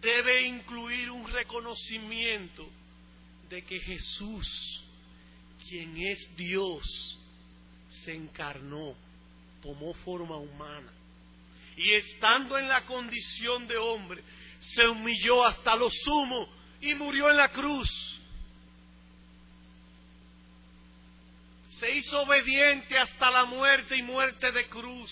debe 0.00 0.42
incluir 0.42 1.10
un 1.10 1.26
reconocimiento 1.26 2.68
de 3.48 3.64
que 3.64 3.80
Jesús, 3.80 4.84
quien 5.68 5.96
es 6.06 6.36
Dios, 6.36 7.18
se 8.04 8.14
encarnó, 8.14 8.94
tomó 9.62 9.94
forma 9.94 10.36
humana. 10.36 10.92
Y 11.76 11.92
estando 11.94 12.58
en 12.58 12.68
la 12.68 12.84
condición 12.86 13.66
de 13.66 13.78
hombre, 13.78 14.22
se 14.60 14.86
humilló 14.86 15.44
hasta 15.44 15.74
lo 15.74 15.88
sumo 15.90 16.48
y 16.80 16.94
murió 16.94 17.30
en 17.30 17.36
la 17.36 17.48
cruz. 17.48 18.20
Se 21.70 21.90
hizo 21.96 22.20
obediente 22.22 22.98
hasta 22.98 23.30
la 23.30 23.46
muerte 23.46 23.96
y 23.96 24.02
muerte 24.02 24.52
de 24.52 24.68
cruz. 24.68 25.10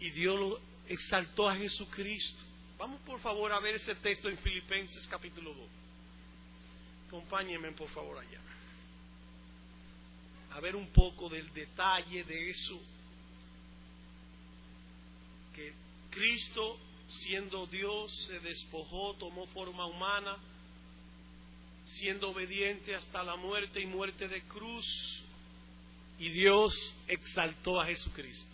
Y 0.00 0.10
Dios 0.10 0.38
lo 0.38 0.60
exaltó 0.88 1.48
a 1.48 1.56
Jesucristo. 1.56 2.42
Vamos 2.78 3.00
por 3.02 3.20
favor 3.20 3.52
a 3.52 3.60
ver 3.60 3.76
ese 3.76 3.94
texto 3.96 4.28
en 4.28 4.38
Filipenses 4.38 5.06
capítulo 5.08 5.52
2. 5.54 5.68
Acompáñenme 7.08 7.72
por 7.72 7.88
favor 7.90 8.18
allá. 8.18 8.40
A 10.52 10.60
ver 10.60 10.74
un 10.74 10.88
poco 10.88 11.28
del 11.28 11.52
detalle 11.52 12.24
de 12.24 12.50
eso. 12.50 12.80
Que 15.54 15.74
Cristo, 16.12 16.78
siendo 17.08 17.66
Dios, 17.66 18.12
se 18.26 18.38
despojó, 18.40 19.14
tomó 19.14 19.46
forma 19.48 19.86
humana, 19.86 20.36
siendo 21.84 22.30
obediente 22.30 22.94
hasta 22.94 23.22
la 23.24 23.36
muerte 23.36 23.80
y 23.80 23.86
muerte 23.86 24.28
de 24.28 24.42
cruz. 24.42 24.86
Y 26.18 26.28
Dios 26.28 26.74
exaltó 27.08 27.80
a 27.80 27.86
Jesucristo. 27.86 28.46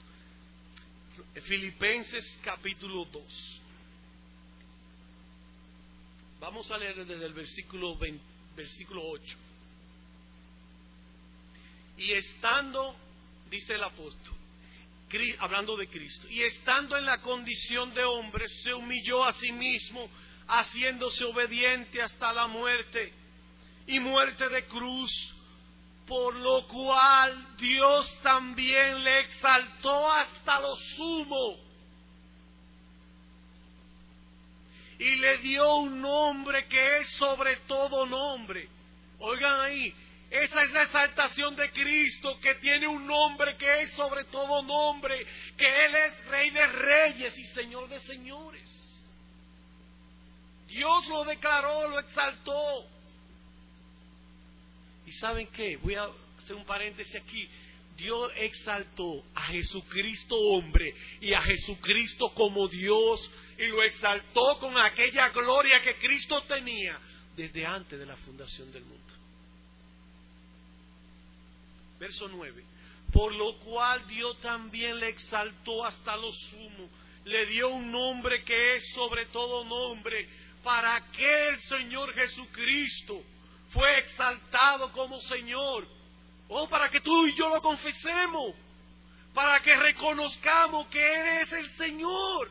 Filipenses 1.42 2.25
capítulo 2.42 3.05
2. 3.07 3.61
Vamos 6.40 6.71
a 6.71 6.79
leer 6.79 7.05
desde 7.05 7.27
el 7.27 7.35
versículo, 7.35 7.99
versículo 8.57 9.03
8. 9.05 9.37
Y 11.99 12.12
estando, 12.12 12.94
dice 13.51 13.75
el 13.75 13.83
apóstol, 13.83 14.35
hablando 15.38 15.77
de 15.77 15.88
Cristo, 15.88 16.29
y 16.29 16.42
estando 16.42 16.97
en 16.97 17.07
la 17.07 17.21
condición 17.21 17.94
de 17.94 18.05
hombre, 18.05 18.49
se 18.49 18.75
humilló 18.75 19.25
a 19.25 19.33
sí 19.35 19.53
mismo, 19.53 20.11
haciéndose 20.47 21.25
obediente 21.25 22.01
hasta 22.03 22.33
la 22.33 22.47
muerte 22.47 23.12
y 23.87 24.01
muerte 24.01 24.49
de 24.49 24.64
cruz 24.66 25.35
por 26.09 26.35
lo 26.35 26.66
cual 26.68 27.57
Dios 27.59 28.18
también 28.23 29.05
le 29.05 29.21
exaltó 29.21 30.11
hasta 30.11 30.59
lo 30.59 30.75
sumo 30.75 31.57
y 34.99 35.16
le 35.16 35.38
dio 35.38 35.77
un 35.77 36.01
nombre 36.01 36.66
que 36.66 36.99
es 36.99 37.11
sobre 37.11 37.57
todo 37.68 38.07
nombre. 38.07 38.68
Oigan 39.21 39.61
ahí, 39.61 39.94
esa 40.31 40.62
es 40.62 40.71
la 40.73 40.83
exaltación 40.83 41.57
de 41.57 41.71
Cristo, 41.71 42.38
que 42.41 42.55
tiene 42.57 42.87
un 42.87 43.07
nombre 43.07 43.57
que 43.57 43.83
es 43.83 43.93
sobre 43.93 44.25
todo 44.25 44.62
nombre, 44.62 45.27
que 45.57 45.67
Él 45.67 45.95
es 45.95 46.27
Rey 46.27 46.51
de 46.51 46.67
Reyes 46.67 47.38
y 47.38 47.45
Señor 47.47 47.88
de 47.88 47.99
Señores. 48.01 48.79
Dios 50.67 51.09
lo 51.09 51.25
declaró, 51.25 51.88
lo 51.88 51.99
exaltó. 51.99 52.87
¿Y 55.07 55.12
saben 55.12 55.47
qué? 55.49 55.79
Voy 55.79 55.95
a 55.95 56.07
hacer 56.37 56.55
un 56.55 56.67
paréntesis 56.67 57.17
aquí. 57.17 57.49
Dios 57.97 58.31
exaltó 58.37 59.25
a 59.35 59.43
Jesucristo 59.47 60.37
hombre 60.37 60.95
y 61.21 61.33
a 61.33 61.41
Jesucristo 61.41 62.33
como 62.35 62.69
Dios 62.69 63.31
y 63.59 63.67
lo 63.67 63.83
exaltó 63.83 64.59
con 64.61 64.79
aquella 64.79 65.31
gloria 65.31 65.83
que 65.83 65.97
Cristo 65.97 66.43
tenía 66.43 67.01
desde 67.35 67.67
antes 67.67 67.99
de 67.99 68.07
la 68.07 68.17
fundación 68.19 68.71
del 68.71 68.85
mundo. 68.85 69.17
Verso 71.99 72.29
9. 72.29 72.65
Por 73.13 73.35
lo 73.35 73.59
cual 73.61 74.07
Dios 74.07 74.41
también 74.41 74.99
le 75.01 75.09
exaltó 75.09 75.85
hasta 75.85 76.17
lo 76.17 76.33
sumo, 76.33 76.89
le 77.25 77.47
dio 77.47 77.69
un 77.69 77.91
nombre 77.91 78.45
que 78.45 78.77
es 78.77 78.93
sobre 78.95 79.27
todo 79.27 79.65
nombre, 79.65 80.29
para 80.63 81.11
que 81.13 81.49
el 81.49 81.61
Señor 81.61 82.13
Jesucristo 82.15 83.23
fue 83.71 83.99
exaltado 83.99 84.93
como 84.93 85.21
Señor. 85.23 85.87
Oh, 86.49 86.69
para 86.69 86.91
que 86.91 87.01
tú 87.01 87.27
y 87.27 87.35
yo 87.35 87.49
lo 87.49 87.61
confesemos, 87.61 88.55
para 89.35 89.61
que 89.61 89.77
reconozcamos 89.77 90.87
que 90.89 91.01
Él 91.01 91.27
es 91.43 91.53
el 91.53 91.71
Señor. 91.77 92.51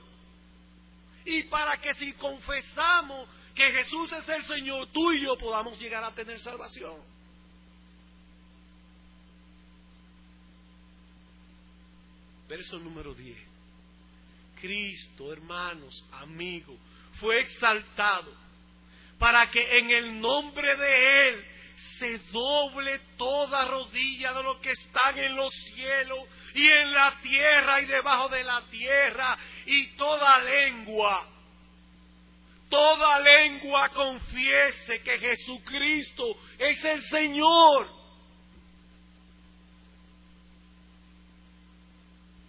Y 1.26 1.44
para 1.44 1.78
que 1.78 1.94
si 1.96 2.14
confesamos 2.14 3.28
que 3.54 3.72
Jesús 3.72 4.12
es 4.14 4.30
el 4.30 4.46
Señor, 4.46 4.88
tú 4.94 5.12
y 5.12 5.22
yo 5.22 5.38
podamos 5.38 5.80
llegar 5.80 6.04
a 6.04 6.14
tener 6.14 6.40
salvación. 6.40 7.17
Verso 12.48 12.80
número 12.80 13.14
10. 13.14 13.38
Cristo, 14.62 15.32
hermanos, 15.32 16.06
amigos, 16.14 16.78
fue 17.20 17.42
exaltado 17.42 18.34
para 19.20 19.50
que 19.52 19.78
en 19.78 19.90
el 19.92 20.20
nombre 20.20 20.76
de 20.76 21.30
Él 21.30 21.46
se 22.00 22.18
doble 22.32 23.00
toda 23.18 23.66
rodilla 23.66 24.34
de 24.34 24.44
los 24.44 24.58
que 24.58 24.72
están 24.72 25.18
en 25.18 25.36
los 25.36 25.54
cielos 25.74 26.20
y 26.54 26.68
en 26.68 26.94
la 26.94 27.20
tierra 27.22 27.82
y 27.82 27.86
debajo 27.86 28.30
de 28.30 28.44
la 28.44 28.62
tierra 28.70 29.38
y 29.66 29.88
toda 29.96 30.40
lengua, 30.40 31.28
toda 32.70 33.20
lengua 33.20 33.90
confiese 33.90 35.02
que 35.02 35.20
Jesucristo 35.20 36.38
es 36.58 36.84
el 36.84 37.04
Señor. 37.04 37.90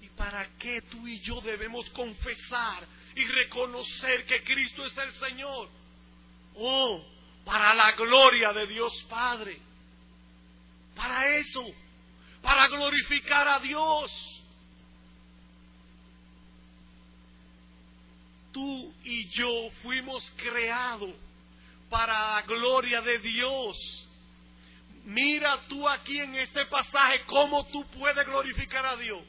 ¿Y 0.03 0.08
para 0.19 0.49
qué 0.59 0.83
tú 0.83 1.07
y 1.07 1.21
yo 1.21 1.41
debemos 1.41 1.89
confesar 1.91 2.87
y 3.15 3.25
reconocer 3.25 4.27
que 4.27 4.43
Cristo 4.43 4.85
es 4.85 4.99
el 4.99 5.13
Señor? 5.13 5.71
Oh, 6.57 7.05
para 7.45 7.73
la 7.73 7.93
gloria 7.93 8.53
de 8.53 8.67
Dios 8.67 8.93
Padre. 9.09 9.61
Para 10.97 11.37
eso, 11.37 11.65
para 12.43 12.67
glorificar 12.67 13.47
a 13.47 13.61
Dios. 13.61 14.11
Tú 18.53 18.93
y 19.05 19.29
yo 19.29 19.71
fuimos 19.83 20.29
creados 20.37 21.15
para 21.89 22.35
la 22.35 22.43
gloria 22.43 23.01
de 23.01 23.21
Dios. 23.21 24.09
Mira 25.05 25.65
tú 25.69 25.89
aquí 25.89 26.19
en 26.19 26.35
este 26.35 26.67
pasaje 26.67 27.23
cómo 27.27 27.65
tú 27.69 27.87
puedes 27.93 28.27
glorificar 28.27 28.85
a 28.85 28.97
Dios. 28.97 29.23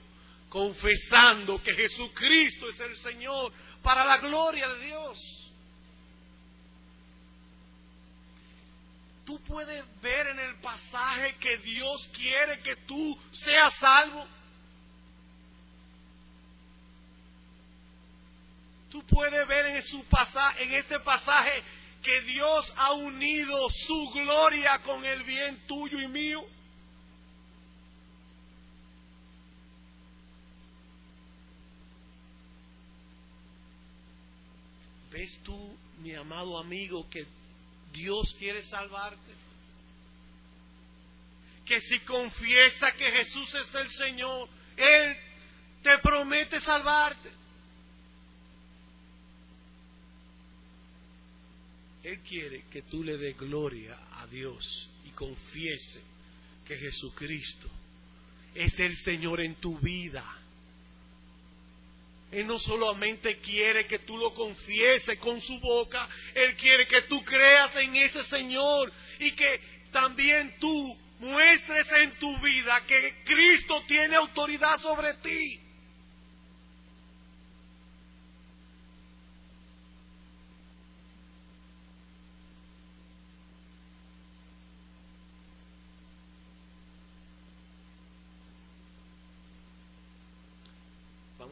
Confesando 0.50 1.62
que 1.62 1.74
Jesucristo 1.74 2.70
es 2.70 2.80
el 2.80 2.96
Señor 2.98 3.54
para 3.84 4.04
la 4.04 4.18
gloria 4.18 4.68
de 4.68 4.86
Dios. 4.86 5.50
Tú 9.26 9.40
puedes 9.44 9.86
ver 10.02 10.28
en 10.28 10.40
el 10.40 10.56
pasaje 10.56 11.36
que 11.36 11.58
Dios 11.60 12.10
quiere 12.16 12.62
que 12.62 12.76
tú 12.88 13.16
seas 13.32 13.76
salvo. 13.76 14.26
Tú 18.90 19.04
puedes 19.06 19.48
ver 19.48 19.68
en, 19.68 19.84
su 19.84 20.04
pasaje, 20.06 20.64
en 20.64 20.74
este 20.74 21.00
pasaje 21.02 21.64
que 22.02 22.22
Dios 22.22 22.74
ha 22.76 22.94
unido 22.94 23.70
su 23.70 24.10
gloria 24.16 24.80
con 24.80 25.06
el 25.06 25.22
bien 25.24 25.68
tuyo 25.68 26.00
y 26.00 26.08
mío. 26.08 26.44
¿Ves 35.20 35.38
tú, 35.44 35.78
mi 36.02 36.16
amado 36.16 36.58
amigo, 36.58 37.10
que 37.10 37.26
Dios 37.92 38.34
quiere 38.40 38.64
salvarte? 38.64 39.34
Que 41.66 41.82
si 41.82 42.00
confiesa 42.06 42.94
que 42.94 43.12
Jesús 43.12 43.54
es 43.54 43.76
el 43.76 43.90
Señor, 43.90 44.48
Él 44.78 45.18
te 45.84 45.98
promete 45.98 46.62
salvarte. 46.62 47.34
Él 52.02 52.22
quiere 52.22 52.64
que 52.72 52.84
tú 52.84 53.04
le 53.04 53.18
des 53.18 53.38
gloria 53.38 54.00
a 54.22 54.28
Dios 54.28 54.90
y 55.04 55.10
confiese 55.10 56.02
que 56.66 56.78
Jesucristo 56.78 57.70
es 58.56 58.80
el 58.80 58.96
Señor 58.96 59.42
en 59.42 59.56
tu 59.56 59.78
vida. 59.80 60.39
Él 62.32 62.46
no 62.46 62.60
solamente 62.60 63.40
quiere 63.40 63.88
que 63.88 64.00
tú 64.00 64.18
lo 64.18 64.34
confieses 64.34 65.18
con 65.20 65.42
su 65.42 65.60
boca, 65.60 66.08
Él 66.36 66.56
quiere 66.58 66.88
que 66.88 67.02
tú 67.04 67.24
creas 67.24 67.76
en 67.78 67.96
ese 67.96 68.24
Señor 68.26 68.92
y 69.20 69.32
que 69.32 69.62
también 69.92 70.56
tú 70.60 70.98
muestres 71.20 71.88
en 72.02 72.20
tu 72.20 72.38
vida 72.40 72.86
que 72.86 73.24
Cristo 73.26 73.84
tiene 73.88 74.16
autoridad 74.16 74.78
sobre 74.78 75.16
ti. 75.16 75.69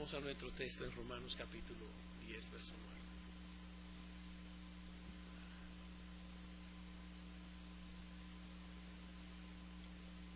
Vamos 0.07 0.23
a 0.23 0.25
nuestro 0.25 0.49
texto 0.51 0.85
en 0.85 0.95
Romanos 0.95 1.35
capítulo 1.37 1.85
10, 2.27 2.51
verso 2.53 2.71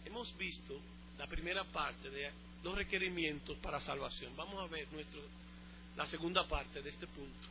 9. 0.03 0.07
Hemos 0.07 0.37
visto 0.37 0.77
la 1.17 1.25
primera 1.25 1.63
parte 1.63 2.09
de 2.09 2.31
los 2.61 2.75
requerimientos 2.75 3.57
para 3.59 3.79
salvación. 3.79 4.35
Vamos 4.35 4.59
a 4.59 4.67
ver 4.67 4.91
nuestro, 4.91 5.21
la 5.95 6.05
segunda 6.07 6.45
parte 6.49 6.81
de 6.81 6.89
este 6.89 7.07
punto, 7.07 7.47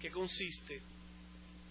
que 0.00 0.12
consiste 0.12 0.80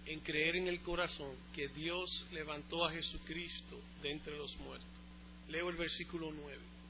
en 0.06 0.20
creer 0.20 0.58
en 0.58 0.68
el 0.68 0.82
corazón 0.82 1.34
que 1.56 1.70
Dios 1.70 2.26
levantó 2.34 2.84
a 2.84 2.92
Jesucristo 2.92 3.80
de 4.02 4.12
entre 4.12 4.38
los 4.38 4.54
muertos. 4.58 4.90
Leo 5.48 5.70
el 5.70 5.78
versículo 5.78 6.30
9 6.34 6.81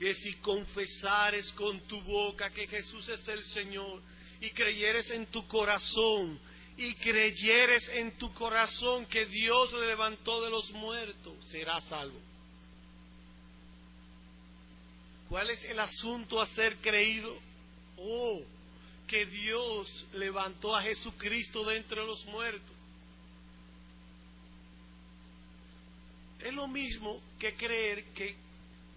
que 0.00 0.14
si 0.14 0.32
confesares 0.36 1.52
con 1.52 1.78
tu 1.82 2.00
boca 2.00 2.48
que 2.50 2.66
Jesús 2.66 3.06
es 3.10 3.28
el 3.28 3.44
Señor 3.44 4.00
y 4.40 4.48
creyeres 4.50 5.10
en 5.10 5.26
tu 5.26 5.46
corazón 5.46 6.40
y 6.78 6.94
creyeres 6.94 7.86
en 7.90 8.16
tu 8.16 8.32
corazón 8.32 9.04
que 9.04 9.26
Dios 9.26 9.70
le 9.74 9.88
levantó 9.88 10.42
de 10.42 10.48
los 10.48 10.70
muertos, 10.70 11.34
serás 11.50 11.84
salvo. 11.84 12.18
¿Cuál 15.28 15.50
es 15.50 15.62
el 15.64 15.78
asunto 15.78 16.40
a 16.40 16.46
ser 16.46 16.78
creído? 16.78 17.38
Oh, 17.98 18.40
que 19.06 19.26
Dios 19.26 20.06
levantó 20.14 20.74
a 20.74 20.82
Jesucristo 20.82 21.62
de 21.66 21.76
entre 21.76 22.06
los 22.06 22.24
muertos. 22.24 22.74
Es 26.38 26.54
lo 26.54 26.66
mismo 26.68 27.20
que 27.38 27.54
creer 27.54 28.04
que 28.14 28.34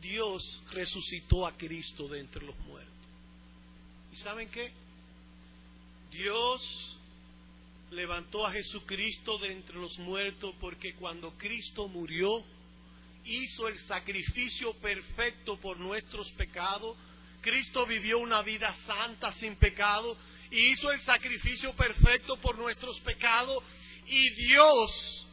Dios 0.03 0.61
resucitó 0.71 1.47
a 1.47 1.55
Cristo 1.57 2.07
de 2.09 2.19
entre 2.19 2.45
los 2.45 2.57
muertos. 2.59 2.93
¿Y 4.11 4.15
saben 4.17 4.49
qué? 4.49 4.71
Dios 6.11 6.97
levantó 7.89 8.45
a 8.45 8.51
Jesucristo 8.51 9.37
de 9.37 9.53
entre 9.53 9.77
los 9.77 9.97
muertos 9.99 10.53
porque 10.59 10.93
cuando 10.95 11.31
Cristo 11.37 11.87
murió, 11.87 12.43
hizo 13.25 13.67
el 13.69 13.77
sacrificio 13.77 14.73
perfecto 14.75 15.57
por 15.59 15.79
nuestros 15.79 16.29
pecados. 16.31 16.97
Cristo 17.41 17.85
vivió 17.85 18.19
una 18.19 18.41
vida 18.41 18.75
santa 18.85 19.31
sin 19.33 19.55
pecado 19.55 20.17
y 20.51 20.71
hizo 20.71 20.91
el 20.91 20.99
sacrificio 21.01 21.73
perfecto 21.75 22.37
por 22.37 22.57
nuestros 22.57 22.99
pecados. 22.99 23.63
Y 24.05 24.29
Dios 24.31 25.27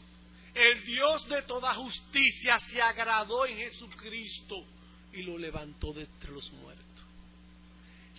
el 0.54 0.84
Dios 0.84 1.28
de 1.28 1.42
toda 1.42 1.74
justicia 1.74 2.58
se 2.60 2.82
agradó 2.82 3.46
en 3.46 3.56
Jesucristo 3.56 4.64
y 5.12 5.22
lo 5.22 5.38
levantó 5.38 5.92
de 5.92 6.02
entre 6.02 6.30
los 6.30 6.50
muertos. 6.52 6.86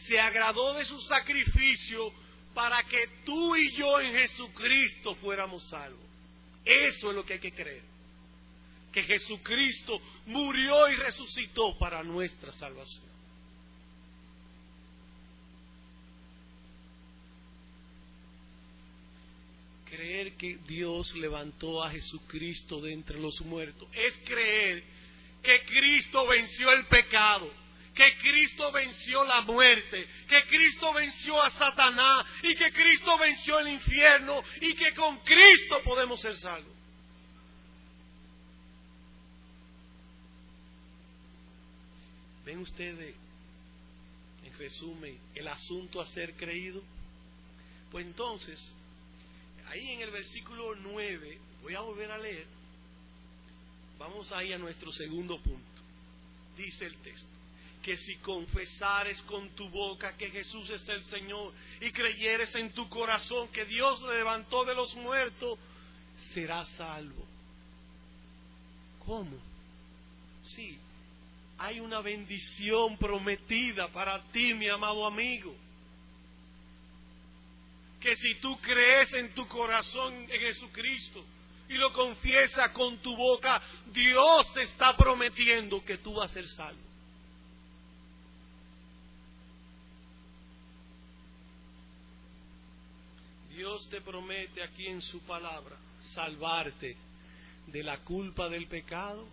Se 0.08 0.20
agradó 0.20 0.74
de 0.74 0.86
su 0.86 1.00
sacrificio 1.02 2.12
para 2.54 2.84
que 2.84 3.08
tú 3.26 3.56
y 3.56 3.72
yo 3.76 4.00
en 4.00 4.14
Jesucristo 4.14 5.16
fuéramos 5.16 5.68
salvos. 5.70 6.06
Eso 6.66 7.10
es 7.10 7.16
lo 7.16 7.26
que 7.26 7.34
hay 7.34 7.40
que 7.40 7.54
creer. 7.54 7.84
Que 8.92 9.04
Jesucristo 9.04 10.00
murió 10.26 10.90
y 10.90 10.96
resucitó 10.96 11.78
para 11.78 12.04
nuestra 12.04 12.52
salvación. 12.54 13.11
Creer 19.92 20.38
que 20.38 20.58
Dios 20.66 21.14
levantó 21.16 21.84
a 21.84 21.92
Jesucristo 21.92 22.80
de 22.80 22.94
entre 22.94 23.20
los 23.20 23.42
muertos. 23.42 23.88
Es 23.94 24.14
creer 24.26 24.84
que 25.44 25.66
Cristo 25.66 26.26
venció 26.28 26.72
el 26.72 26.86
pecado, 26.88 27.52
que 27.94 28.18
Cristo 28.20 28.72
venció 28.72 29.24
la 29.26 29.42
muerte, 29.42 30.08
que 30.30 30.44
Cristo 30.46 30.94
venció 30.94 31.42
a 31.42 31.52
Satanás 31.52 32.26
y 32.44 32.56
que 32.56 32.72
Cristo 32.72 33.18
venció 33.18 33.60
el 33.60 33.68
infierno 33.68 34.42
y 34.62 34.74
que 34.76 34.94
con 34.94 35.20
Cristo 35.20 35.82
podemos 35.84 36.22
ser 36.22 36.38
salvos. 36.38 36.74
¿Ven 42.46 42.60
ustedes, 42.60 43.16
en 44.46 44.58
resumen, 44.58 45.20
el 45.36 45.48
asunto 45.48 46.02
a 46.02 46.08
ser 46.08 46.34
creído? 46.36 46.82
Pues 47.92 48.06
entonces, 48.06 48.60
ahí 49.72 49.92
en 49.92 50.02
el 50.02 50.12
versículo 50.12 50.76
9, 50.76 51.40
voy 51.62 51.76
a 51.76 51.80
volver 51.80 52.12
a 52.12 52.18
leer, 52.18 52.46
vamos 53.98 54.30
ahí 54.34 54.52
a 54.52 54.58
nuestro 54.58 54.92
segundo 54.92 55.42
punto. 55.42 55.82
Dice 56.58 56.86
el 56.86 56.98
texto, 56.98 57.30
que 57.82 57.96
si 57.96 58.18
confesares 58.18 59.22
con 59.24 59.50
tu 59.52 59.70
boca 59.70 60.18
que 60.18 60.30
Jesús 60.30 60.70
es 60.70 60.88
el 60.90 61.04
Señor 61.06 61.54
y 61.80 61.92
creyeres 61.92 62.54
en 62.56 62.74
tu 62.74 62.90
corazón 62.90 63.48
que 63.50 63.66
Dios 63.66 64.02
le 64.02 64.18
levantó 64.18 64.66
de 64.66 64.76
los 64.76 64.94
muertos, 64.96 65.58
serás 66.34 66.68
salvo. 66.70 67.26
¿Cómo? 69.06 69.38
Sí, 70.44 70.78
hay 71.58 71.80
una 71.80 72.02
bendición 72.02 72.98
prometida 72.98 73.88
para 73.88 74.22
ti, 74.32 74.54
mi 74.54 74.68
amado 74.68 75.06
amigo 75.06 75.56
que 78.02 78.16
si 78.16 78.36
tú 78.36 78.60
crees 78.60 79.14
en 79.14 79.34
tu 79.34 79.48
corazón 79.48 80.14
en 80.14 80.30
Jesucristo 80.30 81.24
y 81.70 81.76
lo 81.76 81.94
confiesas 81.94 82.70
con 82.70 82.98
tu 82.98 83.16
boca, 83.16 83.62
Dios 83.94 84.54
te 84.54 84.64
está 84.64 84.98
prometiendo 84.98 85.86
que 85.86 86.00
tú 86.00 86.16
vas 86.16 86.32
a 86.32 86.34
ser 86.34 86.48
salvo. 86.50 86.82
Dios 93.56 93.88
te 93.90 94.02
promete 94.02 94.64
aquí 94.64 94.88
en 94.88 95.02
su 95.02 95.20
palabra 95.22 95.78
salvarte 96.16 96.98
de 97.68 97.84
la 97.84 98.00
culpa 98.00 98.50
del 98.50 98.66
pecado, 98.66 99.28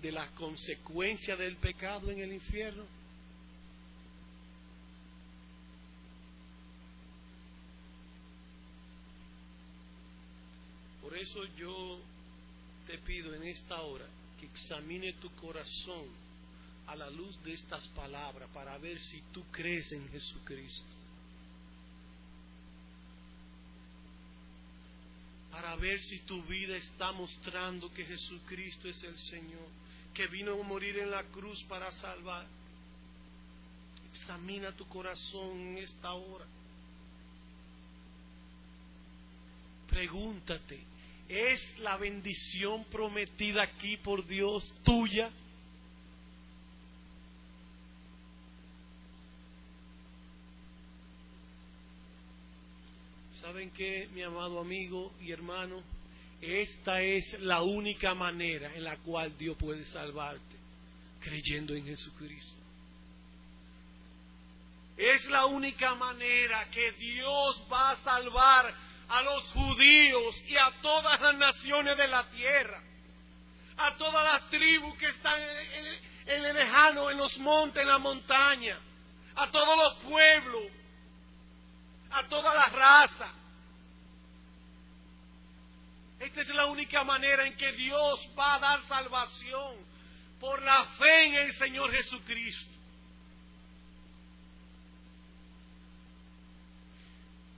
de 0.00 0.12
las 0.12 0.30
consecuencias 0.30 1.38
del 1.38 1.56
pecado 1.56 2.10
en 2.10 2.20
el 2.20 2.32
infierno 2.32 3.01
Por 11.12 11.20
eso 11.20 11.44
yo 11.58 12.00
te 12.86 12.96
pido 12.96 13.34
en 13.34 13.42
esta 13.42 13.82
hora 13.82 14.06
que 14.40 14.46
examine 14.46 15.12
tu 15.20 15.30
corazón 15.32 16.06
a 16.86 16.96
la 16.96 17.10
luz 17.10 17.38
de 17.44 17.52
estas 17.52 17.86
palabras 17.88 18.48
para 18.54 18.78
ver 18.78 18.98
si 18.98 19.20
tú 19.30 19.44
crees 19.50 19.92
en 19.92 20.08
Jesucristo. 20.08 20.88
Para 25.50 25.76
ver 25.76 26.00
si 26.00 26.20
tu 26.20 26.42
vida 26.44 26.76
está 26.76 27.12
mostrando 27.12 27.92
que 27.92 28.06
Jesucristo 28.06 28.88
es 28.88 29.02
el 29.02 29.18
Señor, 29.18 29.68
que 30.14 30.26
vino 30.28 30.58
a 30.58 30.64
morir 30.64 30.96
en 30.96 31.10
la 31.10 31.24
cruz 31.24 31.62
para 31.64 31.92
salvar. 31.92 32.46
Examina 34.14 34.74
tu 34.74 34.88
corazón 34.88 35.60
en 35.60 35.76
esta 35.76 36.14
hora. 36.14 36.46
Pregúntate, 39.90 40.91
¿es 41.32 41.78
la 41.78 41.96
bendición 41.96 42.84
prometida 42.84 43.62
aquí 43.62 43.96
por 43.96 44.26
Dios 44.26 44.70
tuya? 44.84 45.30
¿Saben 53.40 53.70
qué, 53.70 54.08
mi 54.12 54.22
amado 54.22 54.60
amigo 54.60 55.12
y 55.22 55.32
hermano? 55.32 55.82
Esta 56.42 57.00
es 57.00 57.40
la 57.40 57.62
única 57.62 58.14
manera 58.14 58.74
en 58.74 58.84
la 58.84 58.98
cual 58.98 59.36
Dios 59.38 59.56
puede 59.56 59.84
salvarte, 59.86 60.56
creyendo 61.20 61.74
en 61.74 61.86
Jesucristo. 61.86 62.60
Es 64.98 65.24
la 65.30 65.46
única 65.46 65.94
manera 65.94 66.70
que 66.70 66.92
Dios 66.92 67.62
va 67.72 67.92
a 67.92 67.96
salvar 68.02 68.91
a 69.12 69.20
los 69.20 69.44
judíos 69.52 70.42
y 70.48 70.56
a 70.56 70.72
todas 70.80 71.20
las 71.20 71.34
naciones 71.34 71.98
de 71.98 72.08
la 72.08 72.24
tierra, 72.30 72.82
a 73.76 73.94
todas 73.96 74.24
las 74.24 74.48
tribus 74.48 74.96
que 74.96 75.08
están 75.08 75.38
en, 75.38 76.44
el 76.44 76.54
lejano, 76.54 77.10
en 77.10 77.18
los 77.18 77.36
montes, 77.36 77.82
en 77.82 77.88
la 77.88 77.98
montaña, 77.98 78.80
a 79.34 79.50
todos 79.50 79.76
los 79.76 80.10
pueblos, 80.10 80.64
a 82.10 82.22
toda 82.24 82.54
la 82.54 82.66
raza. 82.66 83.32
Esta 86.18 86.40
es 86.40 86.48
la 86.48 86.66
única 86.66 87.04
manera 87.04 87.46
en 87.46 87.54
que 87.58 87.70
Dios 87.72 88.28
va 88.38 88.54
a 88.54 88.58
dar 88.60 88.86
salvación 88.86 89.76
por 90.40 90.62
la 90.62 90.84
fe 90.98 91.24
en 91.26 91.34
el 91.34 91.52
Señor 91.58 91.92
Jesucristo. 91.92 92.71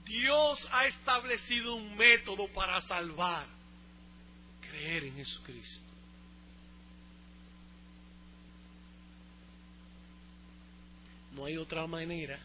Dios 0.05 0.67
ha 0.71 0.85
establecido 0.85 1.75
un 1.75 1.97
método 1.97 2.47
para 2.53 2.81
salvar. 2.83 3.47
Creer 4.61 5.05
en 5.05 5.15
Jesucristo. 5.15 5.83
No 11.31 11.45
hay 11.45 11.57
otra 11.57 11.85
manera. 11.87 12.39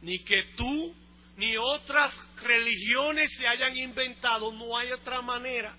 Ni 0.00 0.18
que 0.20 0.42
tú 0.56 0.94
ni 1.36 1.56
otras 1.56 2.12
religiones 2.42 3.30
se 3.36 3.46
hayan 3.46 3.76
inventado. 3.76 4.50
No 4.52 4.76
hay 4.76 4.92
otra 4.92 5.20
manera. 5.20 5.76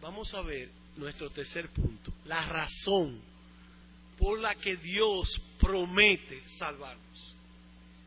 Vamos 0.00 0.32
a 0.34 0.40
ver 0.42 0.77
nuestro 0.98 1.30
tercer 1.30 1.70
punto, 1.70 2.12
la 2.24 2.44
razón 2.44 3.20
por 4.18 4.38
la 4.40 4.54
que 4.56 4.76
Dios 4.76 5.40
promete 5.60 6.42
salvarnos. 6.58 7.34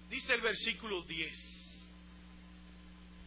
Dice 0.09 0.33
el 0.33 0.41
versículo 0.41 1.01
10, 1.03 1.33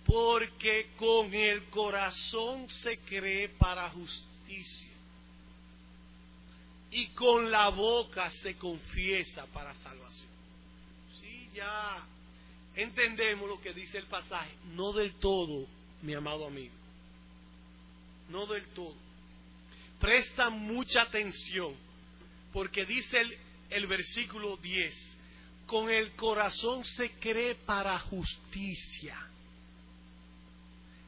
porque 0.05 0.91
con 0.97 1.33
el 1.33 1.65
corazón 1.71 2.69
se 2.69 2.99
cree 2.99 3.49
para 3.49 3.89
justicia 3.91 4.91
y 6.91 7.07
con 7.09 7.51
la 7.51 7.71
boca 7.71 8.31
se 8.31 8.57
confiesa 8.57 9.47
para 9.47 9.75
salvación. 9.83 10.29
Sí, 11.21 11.49
ya 11.55 12.07
entendemos 12.77 13.49
lo 13.49 13.61
que 13.63 13.73
dice 13.73 13.97
el 13.97 14.07
pasaje, 14.07 14.55
no 14.75 14.93
del 14.93 15.15
todo, 15.15 15.67
mi 16.03 16.13
amado 16.13 16.47
amigo, 16.47 16.75
no 18.29 18.45
del 18.45 18.67
todo 18.75 19.04
presta 20.01 20.51
mucha 20.51 21.03
atención, 21.03 21.75
porque 22.53 22.85
dice 22.85 23.19
el, 23.19 23.39
el 23.71 23.87
versículo 23.87 24.57
10, 24.59 25.17
con 25.67 25.91
el 25.91 26.13
corazón 26.13 26.85
se 26.85 27.11
cree 27.13 27.55
para 27.55 27.99
justicia. 27.99 29.19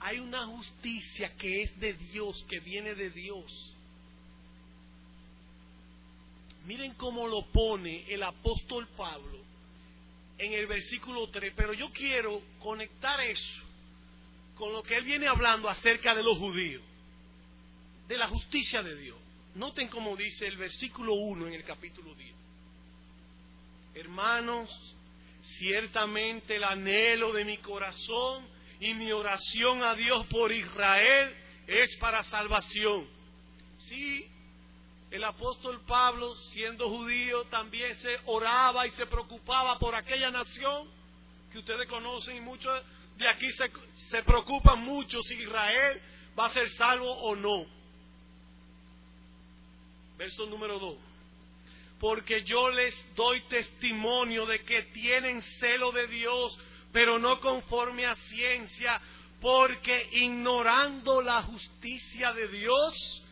Hay 0.01 0.18
una 0.18 0.46
justicia 0.46 1.35
que 1.37 1.62
es 1.62 1.79
de 1.81 1.94
Dios, 1.94 2.44
que 2.49 2.61
viene 2.61 2.94
de 2.94 3.11
Dios. 3.11 3.75
Miren 6.64 6.94
cómo 6.94 7.29
lo 7.29 7.46
pone 7.46 8.12
el 8.12 8.22
apóstol 8.22 8.88
Pablo 8.96 9.38
en 10.38 10.53
el 10.53 10.66
versículo 10.66 11.29
3, 11.29 11.53
pero 11.57 11.72
yo 11.72 11.90
quiero 11.92 12.42
conectar 12.59 13.20
eso 13.20 13.62
con 14.57 14.72
lo 14.72 14.83
que 14.83 14.96
él 14.96 15.05
viene 15.05 15.29
hablando 15.29 15.68
acerca 15.68 16.14
de 16.14 16.22
los 16.22 16.38
judíos 16.38 16.83
de 18.07 18.16
la 18.16 18.29
justicia 18.29 18.83
de 18.83 18.97
Dios. 18.97 19.19
Noten 19.55 19.88
cómo 19.88 20.16
dice 20.16 20.47
el 20.47 20.57
versículo 20.57 21.14
1 21.14 21.49
en 21.49 21.55
el 21.55 21.64
capítulo 21.64 22.14
10. 22.14 22.35
Hermanos, 23.95 24.69
ciertamente 25.59 26.57
el 26.57 26.64
anhelo 26.64 27.33
de 27.33 27.45
mi 27.45 27.59
corazón 27.59 28.47
y 28.81 28.92
mi 28.95 29.11
oración 29.12 29.83
a 29.83 29.95
Dios 29.95 30.27
por 30.27 30.53
Israel 30.53 31.35
es 31.66 31.97
para 31.97 32.23
salvación. 32.25 33.09
Sí, 33.79 34.29
el 35.11 35.25
apóstol 35.25 35.81
Pablo, 35.87 36.35
siendo 36.53 36.88
judío, 36.90 37.45
también 37.45 37.95
se 37.97 38.19
oraba 38.27 38.87
y 38.87 38.90
se 38.90 39.07
preocupaba 39.07 39.79
por 39.79 39.95
aquella 39.95 40.31
nación 40.31 40.90
que 41.51 41.59
ustedes 41.59 41.88
conocen 41.88 42.37
y 42.37 42.40
muchos 42.40 42.83
de 43.16 43.29
aquí 43.29 43.51
se, 43.53 43.71
se 44.11 44.23
preocupan 44.23 44.81
mucho 44.85 45.23
si 45.23 45.35
Israel 45.35 46.03
va 46.38 46.47
a 46.47 46.51
ser 46.51 46.69
salvo 46.71 47.11
o 47.11 47.35
no. 47.35 47.66
Verso 50.16 50.46
número 50.46 50.79
2. 50.79 50.96
Porque 52.00 52.42
yo 52.44 52.70
les 52.70 52.94
doy 53.14 53.40
testimonio 53.48 54.46
de 54.46 54.62
que 54.64 54.83
tienen 54.85 55.40
celo 55.61 55.92
de 55.92 56.07
Dios, 56.09 56.59
pero 56.92 57.18
no 57.18 57.40
conforme 57.40 58.07
a 58.07 58.14
ciencia, 58.14 59.00
porque 59.40 60.09
ignorando 60.12 61.20
la 61.22 61.42
justicia 61.42 62.33
de 62.33 62.48
Dios 62.48 63.22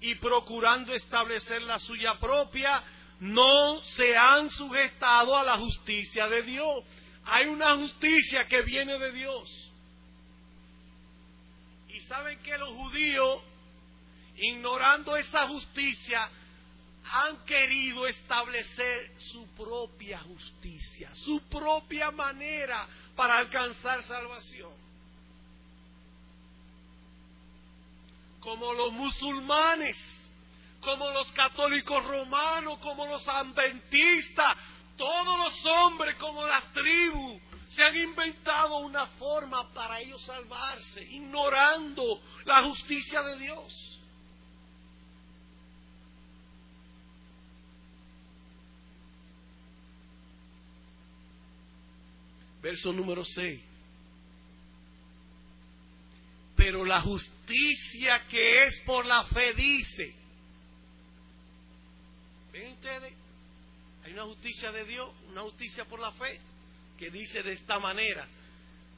y 0.00 0.14
procurando 0.16 0.92
establecer 0.92 1.62
la 1.62 1.78
suya 1.78 2.18
propia, 2.18 2.82
no 3.20 3.80
se 3.82 4.16
han 4.16 4.50
sujetado 4.50 5.36
a 5.36 5.44
la 5.44 5.56
justicia 5.56 6.28
de 6.28 6.42
Dios. 6.42 6.84
Hay 7.24 7.46
una 7.46 7.76
justicia 7.76 8.46
que 8.46 8.62
viene 8.62 8.98
de 8.98 9.12
Dios. 9.12 9.72
Y 11.88 12.00
saben 12.02 12.38
que 12.40 12.56
los 12.58 12.70
judíos 12.70 13.42
ignorando 14.38 15.16
esa 15.16 15.46
justicia, 15.48 16.30
han 17.04 17.44
querido 17.44 18.06
establecer 18.06 19.12
su 19.18 19.46
propia 19.48 20.18
justicia, 20.20 21.14
su 21.14 21.40
propia 21.42 22.10
manera 22.10 22.86
para 23.14 23.38
alcanzar 23.38 24.02
salvación. 24.02 24.72
Como 28.40 28.72
los 28.72 28.92
musulmanes, 28.92 29.96
como 30.80 31.10
los 31.10 31.30
católicos 31.32 32.04
romanos, 32.04 32.78
como 32.78 33.06
los 33.06 33.26
adventistas, 33.26 34.56
todos 34.96 35.38
los 35.38 35.66
hombres, 35.66 36.16
como 36.16 36.46
las 36.46 36.72
tribus, 36.72 37.42
se 37.74 37.82
han 37.82 37.96
inventado 37.96 38.78
una 38.78 39.06
forma 39.18 39.72
para 39.72 40.00
ellos 40.00 40.22
salvarse, 40.22 41.02
ignorando 41.02 42.22
la 42.44 42.62
justicia 42.62 43.22
de 43.22 43.38
Dios. 43.38 43.95
Verso 52.66 52.92
número 52.92 53.24
6. 53.24 53.60
Pero 56.56 56.84
la 56.84 57.00
justicia 57.00 58.26
que 58.28 58.64
es 58.64 58.80
por 58.80 59.06
la 59.06 59.22
fe 59.26 59.54
dice. 59.54 60.12
¿Ven 62.52 62.72
ustedes? 62.72 63.14
Hay 64.02 64.12
una 64.14 64.24
justicia 64.24 64.72
de 64.72 64.84
Dios, 64.84 65.14
una 65.28 65.42
justicia 65.42 65.84
por 65.84 66.00
la 66.00 66.10
fe, 66.14 66.40
que 66.98 67.08
dice 67.08 67.40
de 67.44 67.52
esta 67.52 67.78
manera. 67.78 68.26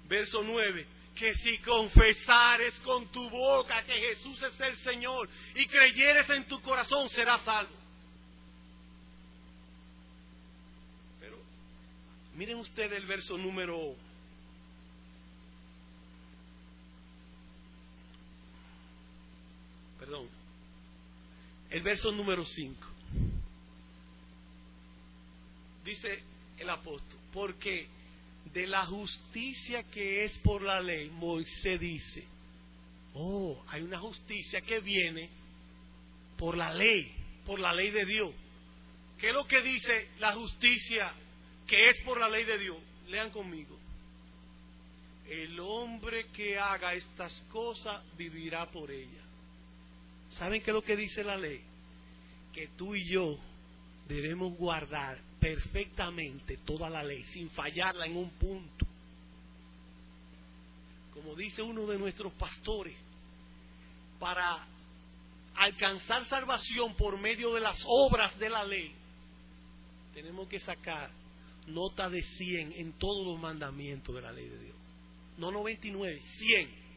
Verso 0.08 0.42
9 0.42 0.96
que 1.14 1.34
si 1.34 1.58
confesares 1.58 2.78
con 2.84 3.10
tu 3.10 3.28
boca 3.28 3.84
que 3.84 3.92
Jesús 3.92 4.40
es 4.40 4.60
el 4.60 4.76
Señor 4.76 5.28
y 5.56 5.66
creyeres 5.66 6.30
en 6.30 6.46
tu 6.46 6.58
corazón 6.62 7.08
serás 7.10 7.42
salvo. 7.42 7.77
Miren 12.38 12.58
ustedes 12.58 12.92
el 12.92 13.04
verso 13.04 13.36
número 13.36 13.96
Perdón. 19.98 20.28
El 21.68 21.82
verso 21.82 22.12
número 22.12 22.44
5. 22.44 22.86
Dice 25.84 26.22
el 26.58 26.70
apóstol, 26.70 27.18
porque 27.32 27.88
de 28.52 28.68
la 28.68 28.86
justicia 28.86 29.82
que 29.90 30.22
es 30.22 30.38
por 30.38 30.62
la 30.62 30.80
ley, 30.80 31.10
Moisés 31.10 31.80
dice, 31.80 32.24
oh, 33.14 33.64
hay 33.66 33.82
una 33.82 33.98
justicia 33.98 34.60
que 34.60 34.78
viene 34.78 35.28
por 36.36 36.56
la 36.56 36.72
ley, 36.72 37.12
por 37.44 37.58
la 37.58 37.74
ley 37.74 37.90
de 37.90 38.04
Dios. 38.04 38.32
¿Qué 39.18 39.30
es 39.30 39.34
lo 39.34 39.44
que 39.48 39.60
dice 39.60 40.10
la 40.20 40.34
justicia 40.34 41.12
que 41.68 41.88
es 41.88 42.00
por 42.00 42.18
la 42.18 42.28
ley 42.28 42.44
de 42.44 42.58
Dios? 42.58 42.78
Lean 43.08 43.30
conmigo. 43.30 43.78
El 45.28 45.60
hombre 45.60 46.28
que 46.32 46.58
haga 46.58 46.94
estas 46.94 47.32
cosas 47.52 48.02
vivirá 48.16 48.66
por 48.70 48.90
ellas. 48.90 49.24
¿Saben 50.38 50.62
qué 50.62 50.70
es 50.70 50.74
lo 50.74 50.82
que 50.82 50.96
dice 50.96 51.22
la 51.22 51.36
ley? 51.36 51.60
Que 52.54 52.68
tú 52.68 52.94
y 52.94 53.06
yo 53.06 53.38
debemos 54.08 54.56
guardar 54.56 55.20
perfectamente 55.38 56.56
toda 56.64 56.88
la 56.88 57.02
ley, 57.02 57.22
sin 57.24 57.50
fallarla 57.50 58.06
en 58.06 58.16
un 58.16 58.30
punto. 58.30 58.86
Como 61.12 61.34
dice 61.34 61.60
uno 61.60 61.86
de 61.86 61.98
nuestros 61.98 62.32
pastores, 62.32 62.96
para 64.18 64.66
alcanzar 65.56 66.24
salvación 66.24 66.94
por 66.94 67.18
medio 67.18 67.52
de 67.52 67.60
las 67.60 67.78
obras 67.86 68.36
de 68.38 68.48
la 68.48 68.64
ley, 68.64 68.94
tenemos 70.14 70.48
que 70.48 70.58
sacar 70.60 71.10
nota 71.68 72.08
de 72.08 72.22
100 72.22 72.72
en 72.72 72.98
todos 72.98 73.26
los 73.26 73.38
mandamientos 73.38 74.14
de 74.14 74.22
la 74.22 74.32
ley 74.32 74.48
de 74.48 74.58
Dios. 74.58 74.76
No 75.36 75.50
99, 75.50 76.20
100. 76.38 76.88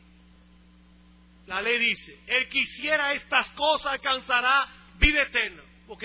La 1.48 1.62
ley 1.62 1.80
dice, 1.80 2.20
el 2.28 2.50
que 2.50 2.60
hiciera 2.60 3.14
estas 3.14 3.50
cosas 3.52 3.94
alcanzará 3.94 4.68
vida 5.00 5.24
eterna. 5.24 5.64
¿Ok? 5.88 6.04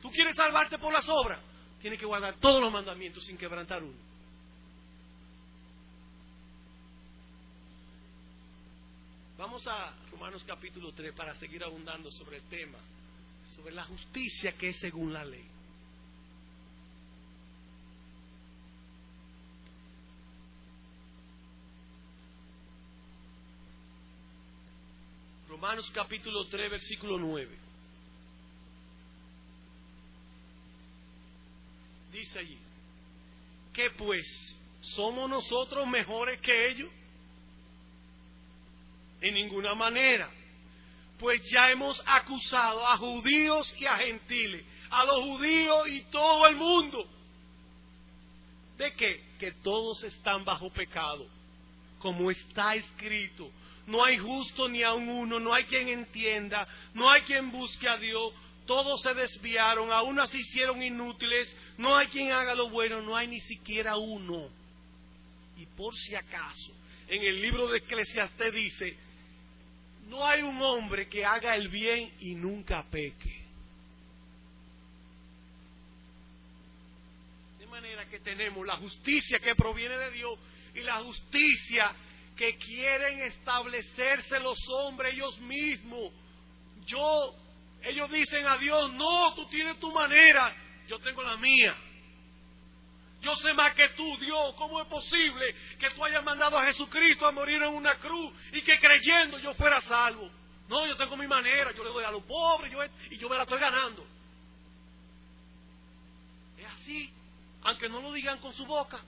¿Tú 0.00 0.10
quieres 0.10 0.34
salvarte 0.34 0.78
por 0.78 0.92
las 0.92 1.08
obras? 1.08 1.40
Tienes 1.80 1.98
que 1.98 2.06
guardar 2.06 2.36
todos 2.40 2.60
los 2.60 2.72
mandamientos 2.72 3.24
sin 3.24 3.36
quebrantar 3.36 3.82
uno. 3.82 3.98
Vamos 9.38 9.66
a 9.66 9.92
Romanos 10.12 10.44
capítulo 10.46 10.92
3 10.92 11.14
para 11.14 11.34
seguir 11.34 11.64
abundando 11.64 12.12
sobre 12.12 12.36
el 12.36 12.44
tema, 12.44 12.78
sobre 13.56 13.74
la 13.74 13.82
justicia 13.84 14.52
que 14.56 14.68
es 14.68 14.76
según 14.78 15.12
la 15.12 15.24
ley. 15.24 15.44
Romanos 25.62 25.88
capítulo 25.94 26.44
3, 26.48 26.72
versículo 26.72 27.18
9. 27.18 27.56
Dice 32.10 32.38
allí, 32.40 32.58
¿qué 33.72 33.90
pues? 33.90 34.26
¿Somos 34.80 35.30
nosotros 35.30 35.86
mejores 35.86 36.40
que 36.40 36.68
ellos? 36.68 36.90
En 39.20 39.34
ninguna 39.34 39.76
manera. 39.76 40.28
Pues 41.20 41.40
ya 41.48 41.70
hemos 41.70 42.02
acusado 42.06 42.84
a 42.84 42.96
judíos 42.96 43.72
y 43.78 43.86
a 43.86 43.98
gentiles, 43.98 44.66
a 44.90 45.04
los 45.04 45.20
judíos 45.20 45.88
y 45.90 46.00
todo 46.10 46.48
el 46.48 46.56
mundo. 46.56 47.08
¿De 48.78 48.92
qué? 48.94 49.22
Que 49.38 49.52
todos 49.62 50.02
están 50.02 50.44
bajo 50.44 50.72
pecado, 50.72 51.24
como 52.00 52.32
está 52.32 52.74
escrito 52.74 53.48
no 53.86 54.04
hay 54.04 54.18
justo 54.18 54.68
ni 54.68 54.82
aun 54.82 55.08
uno, 55.08 55.40
no 55.40 55.52
hay 55.52 55.64
quien 55.64 55.88
entienda, 55.88 56.66
no 56.94 57.10
hay 57.10 57.22
quien 57.22 57.50
busque 57.50 57.88
a 57.88 57.96
Dios, 57.96 58.32
todos 58.66 59.02
se 59.02 59.12
desviaron, 59.14 59.90
aún 59.90 60.20
se 60.28 60.38
hicieron 60.38 60.82
inútiles, 60.82 61.54
no 61.78 61.96
hay 61.96 62.06
quien 62.08 62.30
haga 62.30 62.54
lo 62.54 62.70
bueno, 62.70 63.02
no 63.02 63.16
hay 63.16 63.26
ni 63.26 63.40
siquiera 63.40 63.96
uno. 63.96 64.48
Y 65.56 65.66
por 65.66 65.94
si 65.94 66.14
acaso, 66.14 66.72
en 67.08 67.22
el 67.22 67.42
libro 67.42 67.68
de 67.68 67.78
Eclesiastés 67.78 68.52
dice, 68.52 68.96
no 70.08 70.26
hay 70.26 70.42
un 70.42 70.60
hombre 70.62 71.08
que 71.08 71.24
haga 71.24 71.56
el 71.56 71.68
bien 71.68 72.12
y 72.20 72.34
nunca 72.34 72.84
peque. 72.90 73.42
De 77.58 77.66
manera 77.66 78.06
que 78.06 78.20
tenemos 78.20 78.66
la 78.66 78.76
justicia 78.76 79.40
que 79.40 79.54
proviene 79.54 79.96
de 79.96 80.10
Dios 80.12 80.38
y 80.74 80.80
la 80.80 80.96
justicia 80.96 81.94
que 82.42 82.56
quieren 82.56 83.20
establecerse 83.20 84.40
los 84.40 84.58
hombres 84.68 85.14
ellos 85.14 85.38
mismos. 85.38 86.12
Yo, 86.86 87.36
ellos 87.82 88.10
dicen 88.10 88.44
a 88.48 88.56
Dios, 88.56 88.92
no, 88.94 89.32
tú 89.34 89.46
tienes 89.46 89.78
tu 89.78 89.92
manera, 89.92 90.52
yo 90.88 90.98
tengo 90.98 91.22
la 91.22 91.36
mía. 91.36 91.72
Yo 93.20 93.36
sé 93.36 93.54
más 93.54 93.72
que 93.74 93.90
tú, 93.90 94.16
Dios. 94.18 94.54
¿Cómo 94.56 94.82
es 94.82 94.88
posible 94.88 95.54
que 95.78 95.88
tú 95.90 96.04
hayas 96.04 96.24
mandado 96.24 96.58
a 96.58 96.64
Jesucristo 96.64 97.28
a 97.28 97.30
morir 97.30 97.62
en 97.62 97.76
una 97.76 97.94
cruz 98.00 98.34
y 98.52 98.60
que 98.62 98.80
creyendo 98.80 99.38
yo 99.38 99.54
fuera 99.54 99.80
salvo? 99.82 100.28
No, 100.68 100.84
yo 100.84 100.96
tengo 100.96 101.16
mi 101.16 101.28
manera, 101.28 101.70
yo 101.70 101.84
le 101.84 101.90
doy 101.90 102.02
a 102.02 102.10
los 102.10 102.24
pobres 102.24 102.72
yo, 102.72 102.80
y 103.08 103.18
yo 103.18 103.28
me 103.28 103.36
la 103.36 103.44
estoy 103.44 103.60
ganando. 103.60 104.04
Es 106.58 106.66
así, 106.66 107.08
aunque 107.62 107.88
no 107.88 108.02
lo 108.02 108.12
digan 108.12 108.40
con 108.40 108.52
su 108.52 108.66
boca 108.66 109.00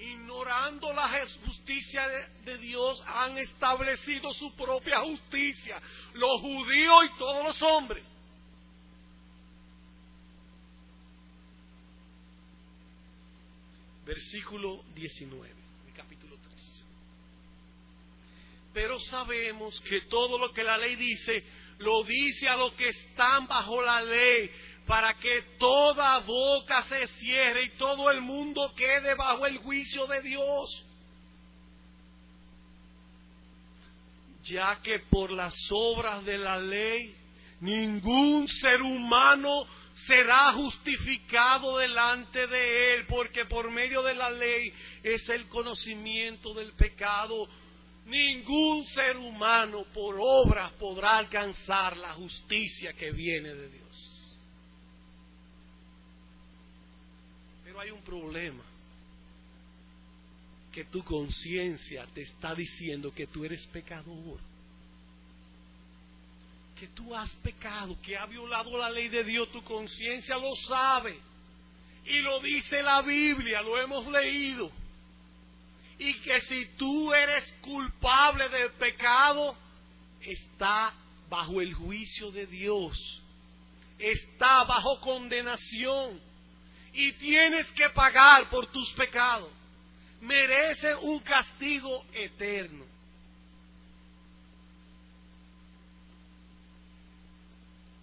ignorando 0.00 0.92
la 0.92 1.08
justicia 1.44 2.06
de, 2.44 2.58
Dios, 2.58 3.02
han 3.06 3.36
establecido 3.38 4.32
su 4.32 4.54
propia 4.54 5.00
justicia, 5.00 5.80
los 6.14 6.40
judíos 6.40 7.04
y 7.06 7.18
todos 7.18 7.44
los 7.44 7.62
hombres. 7.62 8.04
Versículo 14.06 14.84
19, 14.94 15.54
capítulo 15.94 16.36
3. 16.36 16.84
Pero 18.72 18.98
sabemos 19.00 19.80
que 19.82 20.02
todo 20.02 20.38
lo 20.38 20.52
que 20.52 20.64
la 20.64 20.78
ley 20.78 20.96
dice, 20.96 21.44
lo 21.78 22.02
dice 22.04 22.48
a 22.48 22.56
los 22.56 22.72
que 22.72 22.88
están 22.88 23.46
bajo 23.46 23.82
la 23.82 24.02
ley, 24.02 24.50
para 24.88 25.12
que 25.18 25.42
toda 25.58 26.18
boca 26.20 26.82
se 26.84 27.06
cierre 27.18 27.64
y 27.64 27.70
todo 27.76 28.10
el 28.10 28.22
mundo 28.22 28.72
quede 28.74 29.14
bajo 29.14 29.44
el 29.44 29.58
juicio 29.58 30.06
de 30.06 30.22
Dios. 30.22 30.84
Ya 34.44 34.80
que 34.82 35.00
por 35.10 35.30
las 35.30 35.54
obras 35.70 36.24
de 36.24 36.38
la 36.38 36.58
ley 36.58 37.14
ningún 37.60 38.48
ser 38.48 38.80
humano 38.80 39.66
será 40.06 40.52
justificado 40.52 41.76
delante 41.76 42.46
de 42.46 42.94
él, 42.94 43.06
porque 43.08 43.44
por 43.44 43.70
medio 43.70 44.02
de 44.02 44.14
la 44.14 44.30
ley 44.30 44.72
es 45.02 45.28
el 45.28 45.48
conocimiento 45.48 46.54
del 46.54 46.72
pecado. 46.72 47.46
Ningún 48.06 48.86
ser 48.86 49.18
humano 49.18 49.84
por 49.92 50.16
obras 50.18 50.72
podrá 50.78 51.18
alcanzar 51.18 51.94
la 51.98 52.14
justicia 52.14 52.94
que 52.94 53.12
viene 53.12 53.52
de 53.52 53.68
Dios. 53.68 54.07
Hay 57.80 57.90
un 57.90 58.02
problema. 58.02 58.64
Que 60.72 60.84
tu 60.84 61.02
conciencia 61.02 62.06
te 62.14 62.22
está 62.22 62.54
diciendo 62.54 63.12
que 63.12 63.26
tú 63.26 63.44
eres 63.44 63.66
pecador. 63.68 64.38
Que 66.78 66.88
tú 66.88 67.14
has 67.14 67.34
pecado, 67.36 67.98
que 68.02 68.16
ha 68.16 68.26
violado 68.26 68.76
la 68.78 68.90
ley 68.90 69.08
de 69.08 69.24
Dios. 69.24 69.50
Tu 69.50 69.62
conciencia 69.64 70.36
lo 70.36 70.54
sabe. 70.56 71.18
Y 72.04 72.20
lo 72.20 72.40
dice 72.40 72.82
la 72.82 73.02
Biblia, 73.02 73.62
lo 73.62 73.78
hemos 73.80 74.06
leído. 74.06 74.70
Y 75.98 76.14
que 76.20 76.40
si 76.42 76.66
tú 76.76 77.12
eres 77.12 77.52
culpable 77.60 78.48
del 78.48 78.70
pecado, 78.72 79.56
está 80.20 80.94
bajo 81.28 81.60
el 81.60 81.74
juicio 81.74 82.30
de 82.30 82.46
Dios. 82.46 83.22
Está 83.98 84.62
bajo 84.64 85.00
condenación 85.00 86.27
y 86.98 87.12
tienes 87.12 87.64
que 87.76 87.88
pagar 87.90 88.50
por 88.50 88.66
tus 88.72 88.90
pecados. 88.94 89.52
Merece 90.20 90.96
un 90.96 91.20
castigo 91.20 92.04
eterno. 92.12 92.84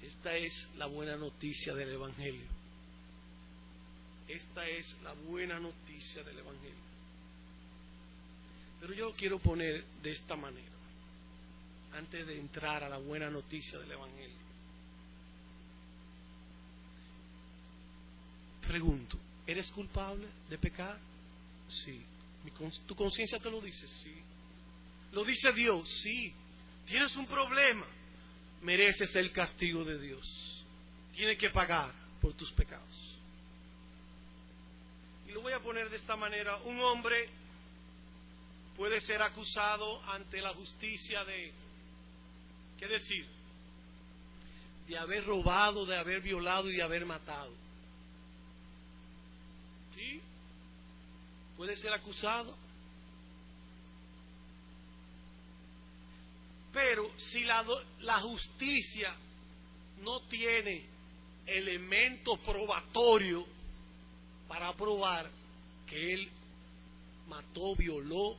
Esta 0.02 0.34
es 0.38 0.70
la 0.78 0.86
buena 0.86 1.18
noticia 1.18 1.74
del 1.74 1.92
Evangelio. 1.92 2.48
Esta 4.30 4.66
es 4.66 4.96
la 5.04 5.12
buena 5.12 5.60
noticia 5.60 6.24
del 6.24 6.40
Evangelio. 6.40 6.86
Pero 8.80 8.94
yo 8.94 9.10
lo 9.10 9.16
quiero 9.16 9.40
poner 9.40 9.84
de 10.02 10.12
esta 10.12 10.38
manera, 10.38 10.72
antes 11.92 12.26
de 12.26 12.40
entrar 12.40 12.82
a 12.82 12.88
la 12.88 12.98
buena 12.98 13.30
noticia 13.30 13.78
del 13.78 13.92
Evangelio. 13.92 14.45
Pregunto, 18.68 19.18
¿eres 19.46 19.72
culpable 19.72 20.28
de 20.50 20.58
pecar? 20.58 20.98
Sí. 21.70 22.02
¿Tu 22.86 22.96
conciencia 22.96 23.40
te 23.40 23.50
lo 23.50 23.62
dice? 23.62 23.88
Sí. 23.88 24.16
Lo 25.12 25.24
dice 25.24 25.52
Dios, 25.54 25.90
sí. 26.04 26.34
Tienes 26.86 27.16
un 27.16 27.26
problema. 27.26 27.86
Mereces 28.62 29.16
el 29.16 29.32
castigo 29.32 29.84
de 29.84 30.00
Dios. 30.00 30.66
Tienes 31.14 31.38
que 31.38 31.50
pagar 31.50 31.94
por 32.22 32.34
tus 32.34 32.52
pecados. 32.52 33.16
Y 35.28 35.32
lo 35.32 35.42
voy 35.42 35.54
a 35.54 35.60
poner 35.60 35.90
de 35.90 35.98
esta 35.98 36.16
manera. 36.16 36.58
Un 36.58 36.80
hombre 36.82 37.30
puede 38.76 39.00
ser 39.02 39.22
acusado 39.22 40.02
ante 40.12 40.42
la 40.42 40.54
justicia 40.54 41.24
de, 41.24 41.52
¿qué 42.78 42.88
decir? 42.88 43.26
De 44.88 44.98
haber 44.98 45.26
robado, 45.26 45.86
de 45.86 45.98
haber 45.98 46.22
violado 46.22 46.70
y 46.70 46.76
de 46.76 46.84
haber 46.84 47.06
matado. 47.06 47.54
¿Sí? 49.96 50.22
Puede 51.58 51.76
ser 51.78 51.94
acusado. 51.94 52.56
Pero 56.74 57.10
si 57.32 57.44
la, 57.44 57.66
la 58.02 58.20
justicia 58.20 59.16
no 60.02 60.22
tiene 60.28 60.86
elemento 61.46 62.38
probatorio 62.38 63.46
para 64.48 64.74
probar 64.74 65.30
que 65.88 66.14
él 66.14 66.30
mató, 67.28 67.76
violó 67.76 68.38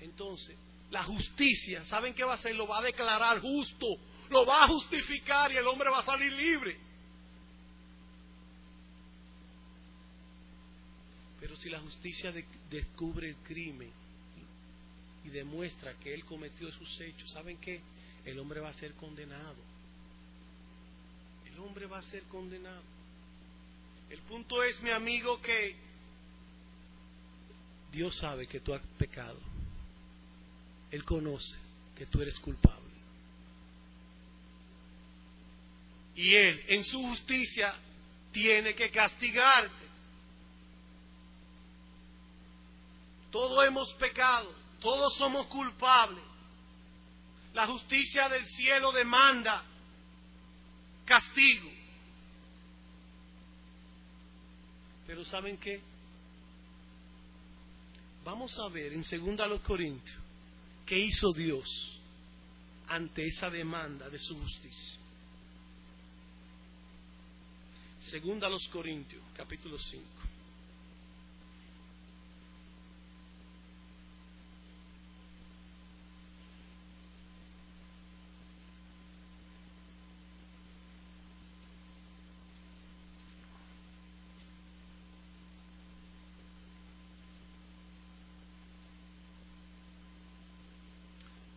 entonces, 0.00 0.56
la 0.90 1.02
justicia, 1.04 1.84
¿saben 1.86 2.14
qué 2.14 2.24
va 2.24 2.32
a 2.32 2.36
hacer? 2.36 2.54
Lo 2.54 2.66
va 2.66 2.78
a 2.78 2.82
declarar 2.82 3.40
justo, 3.40 3.86
lo 4.30 4.46
va 4.46 4.64
a 4.64 4.68
justificar 4.68 5.50
y 5.52 5.56
el 5.56 5.66
hombre 5.66 5.90
va 5.90 6.00
a 6.00 6.04
salir 6.04 6.32
libre. 6.32 6.78
Si 11.60 11.70
la 11.70 11.80
justicia 11.80 12.32
descubre 12.70 13.28
el 13.28 13.36
crimen 13.36 13.90
y 15.24 15.28
demuestra 15.30 15.94
que 15.94 16.14
él 16.14 16.24
cometió 16.24 16.68
esos 16.68 17.00
hechos, 17.00 17.30
¿saben 17.32 17.58
qué? 17.58 17.80
El 18.24 18.38
hombre 18.38 18.60
va 18.60 18.70
a 18.70 18.74
ser 18.74 18.92
condenado. 18.94 19.56
El 21.50 21.58
hombre 21.60 21.86
va 21.86 21.98
a 21.98 22.02
ser 22.02 22.22
condenado. 22.24 22.82
El 24.10 24.20
punto 24.20 24.62
es, 24.62 24.80
mi 24.82 24.90
amigo, 24.90 25.40
que 25.40 25.74
Dios 27.90 28.14
sabe 28.16 28.46
que 28.46 28.60
tú 28.60 28.74
has 28.74 28.82
pecado. 28.98 29.40
Él 30.90 31.04
conoce 31.04 31.56
que 31.96 32.06
tú 32.06 32.20
eres 32.20 32.38
culpable. 32.38 32.84
Y 36.14 36.34
Él, 36.34 36.64
en 36.68 36.84
su 36.84 37.00
justicia, 37.02 37.74
tiene 38.32 38.74
que 38.74 38.90
castigarte. 38.90 39.85
Todos 43.36 43.66
hemos 43.66 43.92
pecado, 43.96 44.50
todos 44.80 45.14
somos 45.18 45.46
culpables. 45.48 46.24
La 47.52 47.66
justicia 47.66 48.30
del 48.30 48.46
cielo 48.46 48.92
demanda 48.92 49.62
castigo. 51.04 51.68
Pero 55.06 55.22
¿saben 55.26 55.58
qué? 55.58 55.82
Vamos 58.24 58.58
a 58.58 58.68
ver 58.68 58.94
en 58.94 59.02
2 59.02 59.60
Corintios 59.60 60.16
¿Qué 60.86 60.98
hizo 60.98 61.30
Dios 61.34 61.68
ante 62.88 63.22
esa 63.26 63.50
demanda 63.50 64.08
de 64.08 64.18
su 64.18 64.34
justicia? 64.34 64.98
Segunda 68.00 68.46
a 68.46 68.50
los 68.50 68.66
Corintios, 68.68 69.22
capítulo 69.36 69.78
5. 69.78 70.26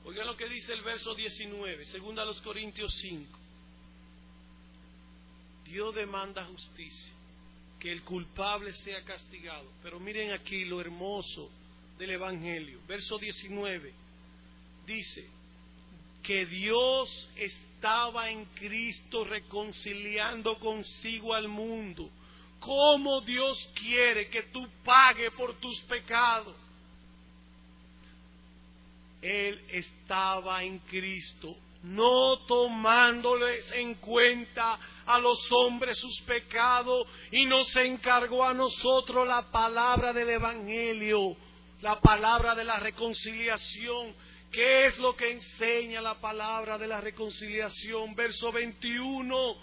Oiga 0.09 0.25
lo 0.25 0.28
que 0.39 0.47
dice 0.47 0.71
el 0.71 0.81
verso 0.83 1.13
19, 1.13 1.85
segunda 1.87 2.21
a 2.21 2.25
los 2.25 2.39
Corintios 2.39 2.95
5. 3.01 3.37
Dios 5.65 5.93
demanda 5.93 6.45
justicia, 6.45 7.13
que 7.77 7.91
el 7.91 8.03
culpable 8.03 8.71
sea 8.71 9.03
castigado. 9.03 9.69
Pero 9.83 9.99
miren 9.99 10.31
aquí 10.31 10.63
lo 10.63 10.79
hermoso 10.79 11.51
del 11.97 12.11
Evangelio. 12.11 12.79
Verso 12.87 13.17
19 13.17 13.93
dice 14.85 15.27
que 16.23 16.45
Dios 16.45 17.29
estaba 17.35 18.29
en 18.29 18.45
Cristo 18.45 19.25
reconciliando 19.25 20.57
consigo 20.59 21.33
al 21.33 21.49
mundo. 21.49 22.09
¿Cómo 22.61 23.19
Dios 23.19 23.69
quiere 23.75 24.29
que 24.29 24.43
tú 24.43 24.65
pagues 24.85 25.31
por 25.31 25.59
tus 25.59 25.81
pecados? 25.81 26.55
Él 29.21 29.65
estaba 29.69 30.63
en 30.63 30.79
Cristo, 30.79 31.55
no 31.83 32.39
tomándoles 32.45 33.69
en 33.73 33.95
cuenta 33.95 34.79
a 35.05 35.19
los 35.19 35.51
hombres 35.51 35.97
sus 35.97 36.21
pecados 36.21 37.07
y 37.31 37.45
nos 37.45 37.75
encargó 37.75 38.45
a 38.45 38.53
nosotros 38.53 39.27
la 39.27 39.51
palabra 39.51 40.13
del 40.13 40.29
Evangelio, 40.29 41.35
la 41.81 41.99
palabra 41.99 42.55
de 42.55 42.63
la 42.63 42.79
reconciliación. 42.79 44.15
¿Qué 44.51 44.87
es 44.87 44.97
lo 44.99 45.15
que 45.15 45.31
enseña 45.31 46.01
la 46.01 46.15
palabra 46.15 46.77
de 46.77 46.87
la 46.87 47.01
reconciliación? 47.01 48.15
Verso 48.15 48.51
21, 48.51 49.55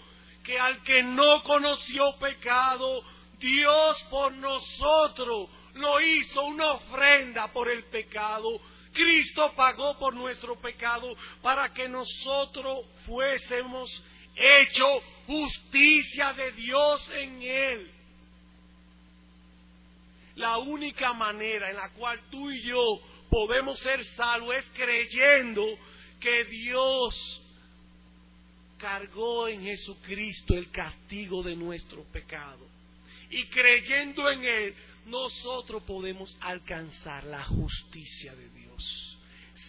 que 0.43 0.57
al 0.57 0.81
que 0.83 1.03
no 1.03 1.43
conoció 1.43 2.17
pecado, 2.19 3.03
Dios 3.39 4.03
por 4.09 4.31
nosotros 4.33 5.49
lo 5.73 6.01
hizo 6.01 6.43
una 6.45 6.71
ofrenda 6.71 7.51
por 7.51 7.69
el 7.69 7.83
pecado 7.85 8.59
Cristo 8.97 9.53
pagó 9.55 9.95
por 9.99 10.15
nuestro 10.15 10.59
pecado 10.59 11.15
para 11.43 11.71
que 11.71 11.87
nosotros 11.87 12.83
fuésemos 13.05 14.03
hecho 14.35 14.85
justicia 15.27 16.33
de 16.33 16.51
Dios 16.53 17.11
en 17.13 17.41
Él. 17.43 17.91
La 20.35 20.57
única 20.57 21.13
manera 21.13 21.69
en 21.69 21.75
la 21.75 21.93
cual 21.93 22.19
tú 22.31 22.49
y 22.49 22.63
yo 22.63 22.99
podemos 23.29 23.77
ser 23.79 24.03
salvos 24.03 24.55
es 24.55 24.65
creyendo 24.73 25.63
que 26.19 26.45
Dios 26.45 27.41
cargó 28.79 29.47
en 29.47 29.61
Jesucristo 29.61 30.55
el 30.55 30.71
castigo 30.71 31.43
de 31.43 31.55
nuestro 31.55 32.03
pecado. 32.05 32.65
Y 33.29 33.45
creyendo 33.47 34.27
en 34.31 34.43
Él, 34.43 34.75
nosotros 35.05 35.83
podemos 35.83 36.35
alcanzar 36.41 37.25
la 37.25 37.43
justicia 37.43 38.33
de 38.33 38.49
Dios 38.49 38.66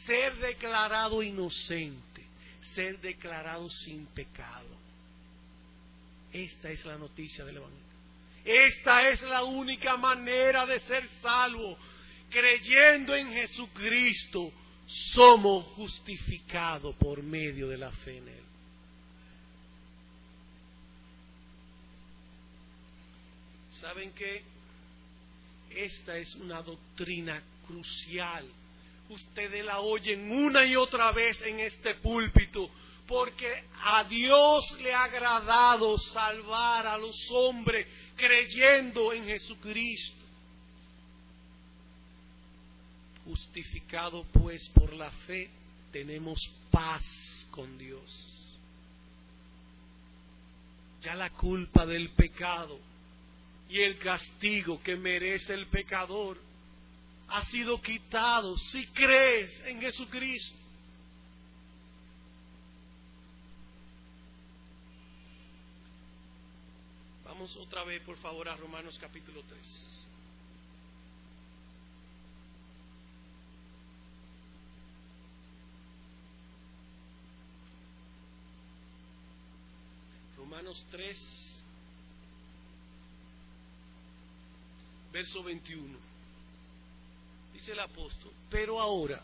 ser 0.06 0.36
declarado 0.38 1.22
inocente, 1.22 2.24
ser 2.74 3.00
declarado 3.00 3.68
sin 3.68 4.06
pecado. 4.06 4.66
Esta 6.32 6.70
es 6.70 6.84
la 6.84 6.96
noticia 6.98 7.44
del 7.44 7.56
Evangelio. 7.56 7.88
Esta 8.44 9.08
es 9.10 9.20
la 9.22 9.44
única 9.44 9.96
manera 9.96 10.66
de 10.66 10.78
ser 10.80 11.06
salvo. 11.20 11.76
Creyendo 12.30 13.14
en 13.14 13.32
Jesucristo, 13.32 14.52
somos 14.86 15.64
justificados 15.76 16.94
por 16.96 17.22
medio 17.22 17.68
de 17.68 17.78
la 17.78 17.90
fe 17.90 18.18
en 18.18 18.28
Él. 18.28 18.44
¿Saben 23.80 24.12
qué? 24.12 24.42
Esta 25.70 26.16
es 26.16 26.34
una 26.34 26.62
doctrina 26.62 27.42
crucial 27.66 28.46
ustedes 29.08 29.64
la 29.64 29.80
oyen 29.80 30.30
una 30.30 30.64
y 30.66 30.76
otra 30.76 31.12
vez 31.12 31.40
en 31.42 31.60
este 31.60 31.94
púlpito, 31.96 32.70
porque 33.06 33.64
a 33.84 34.04
Dios 34.04 34.76
le 34.80 34.92
ha 34.92 35.04
agradado 35.04 35.96
salvar 35.98 36.86
a 36.86 36.98
los 36.98 37.16
hombres 37.30 37.86
creyendo 38.16 39.12
en 39.12 39.24
Jesucristo. 39.24 40.16
Justificado 43.24 44.24
pues 44.32 44.68
por 44.70 44.92
la 44.92 45.10
fe, 45.26 45.50
tenemos 45.92 46.38
paz 46.70 47.04
con 47.50 47.78
Dios. 47.78 48.34
Ya 51.00 51.14
la 51.14 51.30
culpa 51.30 51.86
del 51.86 52.10
pecado 52.10 52.78
y 53.70 53.80
el 53.80 53.98
castigo 53.98 54.82
que 54.82 54.96
merece 54.96 55.54
el 55.54 55.66
pecador 55.68 56.47
ha 57.28 57.44
sido 57.46 57.80
quitado 57.80 58.56
si 58.56 58.86
crees 58.88 59.60
en 59.66 59.80
Jesucristo. 59.80 60.56
Vamos 67.24 67.54
otra 67.56 67.84
vez, 67.84 68.02
por 68.02 68.16
favor, 68.18 68.48
a 68.48 68.56
Romanos 68.56 68.98
capítulo 69.00 69.42
3. 69.42 69.98
Romanos 80.38 80.84
3, 80.90 81.18
verso 85.12 85.42
21. 85.42 86.17
Dice 87.52 87.72
el 87.72 87.80
apóstol, 87.80 88.32
pero 88.50 88.80
ahora, 88.80 89.22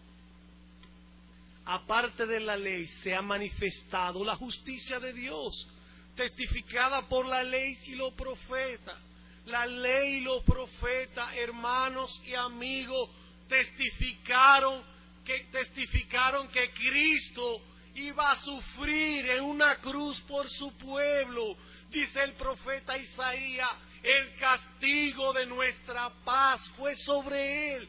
aparte 1.64 2.26
de 2.26 2.40
la 2.40 2.56
ley, 2.56 2.86
se 3.02 3.14
ha 3.14 3.22
manifestado 3.22 4.24
la 4.24 4.36
justicia 4.36 4.98
de 4.98 5.12
Dios, 5.12 5.68
testificada 6.16 7.08
por 7.08 7.26
la 7.26 7.42
ley 7.42 7.78
y 7.86 7.94
los 7.94 8.12
profetas. 8.14 8.98
La 9.46 9.66
ley 9.66 10.16
y 10.16 10.20
los 10.20 10.42
profetas, 10.44 11.34
hermanos 11.36 12.20
y 12.24 12.34
amigos, 12.34 13.10
testificaron 13.48 14.82
que 15.24 15.46
testificaron 15.50 16.48
que 16.48 16.70
Cristo 16.72 17.60
iba 17.94 18.32
a 18.32 18.40
sufrir 18.40 19.28
en 19.30 19.44
una 19.44 19.76
cruz 19.76 20.20
por 20.22 20.48
su 20.48 20.72
pueblo. 20.76 21.56
Dice 21.90 22.24
el 22.24 22.32
profeta 22.34 22.98
Isaías, 22.98 23.70
el 24.02 24.36
castigo 24.36 25.32
de 25.32 25.46
nuestra 25.46 26.10
paz 26.24 26.68
fue 26.76 26.94
sobre 26.96 27.76
él. 27.76 27.88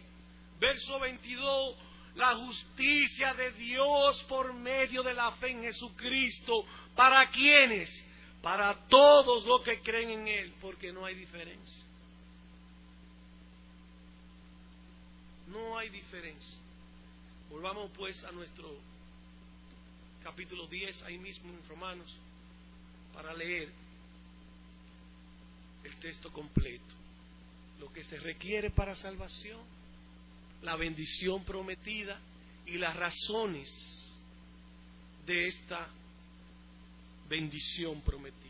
Verso 0.59 0.99
22, 0.99 1.75
la 2.15 2.35
justicia 2.35 3.33
de 3.33 3.51
Dios 3.51 4.23
por 4.23 4.53
medio 4.53 5.03
de 5.03 5.13
la 5.13 5.31
fe 5.33 5.51
en 5.51 5.63
Jesucristo. 5.63 6.65
¿Para 6.95 7.29
quiénes? 7.29 7.89
Para 8.41 8.87
todos 8.87 9.45
los 9.45 9.61
que 9.61 9.81
creen 9.81 10.11
en 10.11 10.27
Él, 10.27 10.53
porque 10.61 10.91
no 10.93 11.05
hay 11.05 11.15
diferencia. 11.15 11.83
No 15.47 15.77
hay 15.77 15.89
diferencia. 15.89 16.59
Volvamos 17.49 17.91
pues 17.95 18.23
a 18.23 18.31
nuestro 18.31 18.69
capítulo 20.23 20.67
10, 20.67 21.03
ahí 21.03 21.17
mismo 21.17 21.49
en 21.51 21.69
Romanos, 21.69 22.17
para 23.13 23.33
leer 23.33 23.69
el 25.83 25.95
texto 25.97 26.31
completo. 26.31 26.95
Lo 27.79 27.91
que 27.93 28.03
se 28.03 28.17
requiere 28.19 28.71
para 28.71 28.95
salvación, 28.95 29.61
la 30.61 30.75
bendición 30.75 31.43
prometida 31.43 32.19
y 32.65 32.77
las 32.77 32.95
razones 32.95 33.69
de 35.25 35.47
esta 35.47 35.87
bendición 37.27 38.01
prometida. 38.01 38.43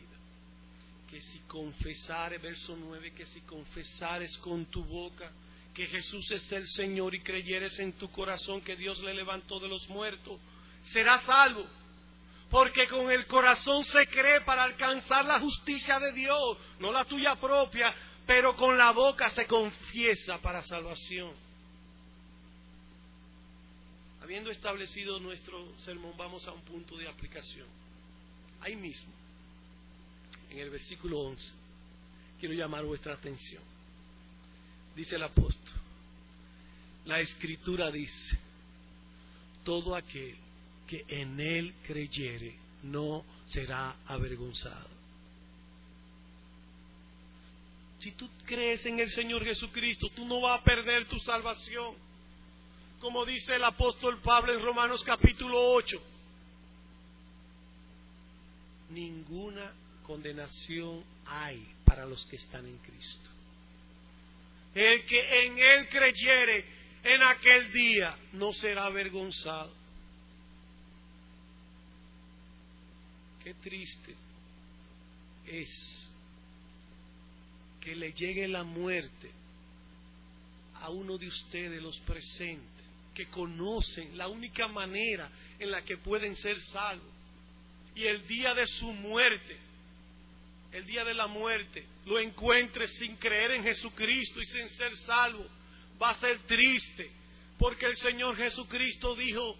Que 1.09 1.21
si 1.21 1.39
confesares, 1.47 2.41
verso 2.41 2.75
9, 2.77 3.13
que 3.13 3.25
si 3.27 3.41
confesares 3.41 4.37
con 4.39 4.65
tu 4.65 4.83
boca 4.83 5.31
que 5.73 5.87
Jesús 5.87 6.31
es 6.31 6.49
el 6.53 6.65
Señor 6.67 7.13
y 7.13 7.21
creyeres 7.21 7.77
en 7.79 7.93
tu 7.93 8.09
corazón 8.09 8.61
que 8.61 8.75
Dios 8.77 8.99
le 9.01 9.13
levantó 9.13 9.59
de 9.59 9.67
los 9.67 9.87
muertos, 9.89 10.39
serás 10.91 11.23
salvo. 11.25 11.65
Porque 12.49 12.87
con 12.87 13.11
el 13.11 13.27
corazón 13.27 13.83
se 13.83 14.07
cree 14.07 14.41
para 14.41 14.63
alcanzar 14.63 15.25
la 15.25 15.39
justicia 15.39 15.99
de 15.99 16.13
Dios, 16.13 16.57
no 16.79 16.91
la 16.91 17.03
tuya 17.03 17.35
propia, 17.35 17.93
pero 18.25 18.55
con 18.55 18.77
la 18.77 18.91
boca 18.91 19.29
se 19.29 19.45
confiesa 19.45 20.41
para 20.41 20.63
salvación. 20.63 21.44
Habiendo 24.25 24.49
establecido 24.49 25.19
nuestro 25.19 25.77
sermón, 25.81 26.17
vamos 26.17 26.47
a 26.47 26.51
un 26.51 26.61
punto 26.61 26.97
de 26.97 27.07
aplicación. 27.07 27.67
Ahí 28.59 28.75
mismo, 28.75 29.13
en 30.49 30.57
el 30.57 30.71
versículo 30.71 31.19
11, 31.19 31.53
quiero 32.39 32.55
llamar 32.55 32.85
vuestra 32.85 33.13
atención. 33.13 33.61
Dice 34.95 35.17
el 35.17 35.21
apóstol, 35.21 35.75
la 37.05 37.19
escritura 37.19 37.91
dice, 37.91 38.39
todo 39.63 39.95
aquel 39.95 40.35
que 40.87 41.05
en 41.07 41.39
él 41.39 41.75
creyere 41.85 42.55
no 42.81 43.23
será 43.45 43.95
avergonzado. 44.07 44.89
Si 47.99 48.11
tú 48.13 48.27
crees 48.47 48.83
en 48.87 48.99
el 48.99 49.11
Señor 49.11 49.45
Jesucristo, 49.45 50.09
tú 50.15 50.25
no 50.25 50.41
vas 50.41 50.61
a 50.61 50.63
perder 50.63 51.05
tu 51.07 51.19
salvación. 51.19 51.93
Como 52.99 53.25
dice 53.25 53.55
el 53.55 53.63
apóstol 53.63 54.19
Pablo 54.21 54.53
en 54.53 54.61
Romanos 54.61 55.03
capítulo 55.03 55.59
8. 55.73 56.01
Ninguna 58.89 59.73
condenación 60.03 61.03
hay 61.25 61.65
para 61.85 62.05
los 62.05 62.25
que 62.25 62.37
están 62.37 62.65
en 62.65 62.77
Cristo. 62.77 63.29
El 64.73 65.05
que 65.05 65.45
en 65.45 65.57
Él 65.57 65.89
creyere 65.89 66.65
en 67.03 67.23
aquel 67.23 67.71
día 67.71 68.17
no 68.33 68.51
será 68.53 68.85
avergonzado. 68.85 69.73
Qué 73.43 73.53
triste 73.55 74.15
es 75.45 76.07
que 77.79 77.95
le 77.95 78.11
llegue 78.13 78.47
la 78.47 78.63
muerte 78.63 79.31
a 80.81 80.89
uno 80.89 81.17
de 81.17 81.27
ustedes, 81.27 81.81
los 81.81 81.99
presentes, 81.99 82.74
que 83.15 83.27
conocen 83.27 84.15
la 84.15 84.27
única 84.27 84.67
manera 84.67 85.31
en 85.57 85.71
la 85.71 85.83
que 85.83 85.97
pueden 85.97 86.35
ser 86.35 86.59
salvos. 86.59 87.11
Y 87.95 88.05
el 88.05 88.27
día 88.27 88.53
de 88.53 88.67
su 88.67 88.91
muerte 88.93 89.65
el 90.75 90.85
día 90.85 91.05
de 91.05 91.13
la 91.13 91.27
muerte, 91.27 91.85
lo 92.05 92.19
encuentre 92.19 92.87
sin 92.87 93.15
creer 93.15 93.51
en 93.51 93.63
Jesucristo 93.63 94.41
y 94.41 94.45
sin 94.45 94.67
ser 94.69 94.93
salvo, 94.97 95.45
va 96.01 96.09
a 96.09 96.19
ser 96.19 96.39
triste. 96.39 97.09
Porque 97.57 97.85
el 97.85 97.95
Señor 97.95 98.35
Jesucristo 98.35 99.15
dijo, 99.15 99.55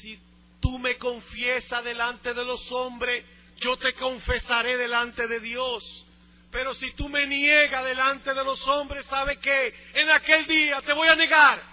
si 0.00 0.18
tú 0.60 0.78
me 0.78 0.96
confiesas 0.96 1.84
delante 1.84 2.32
de 2.32 2.42
los 2.42 2.72
hombres, 2.72 3.22
yo 3.58 3.76
te 3.76 3.92
confesaré 3.92 4.78
delante 4.78 5.26
de 5.28 5.40
Dios. 5.40 6.06
Pero 6.50 6.72
si 6.72 6.90
tú 6.92 7.10
me 7.10 7.26
niegas 7.26 7.84
delante 7.84 8.32
de 8.32 8.44
los 8.44 8.66
hombres, 8.68 9.04
¿sabe 9.06 9.36
qué? 9.40 9.74
En 9.92 10.10
aquel 10.10 10.46
día 10.46 10.80
te 10.80 10.94
voy 10.94 11.08
a 11.08 11.16
negar. 11.16 11.71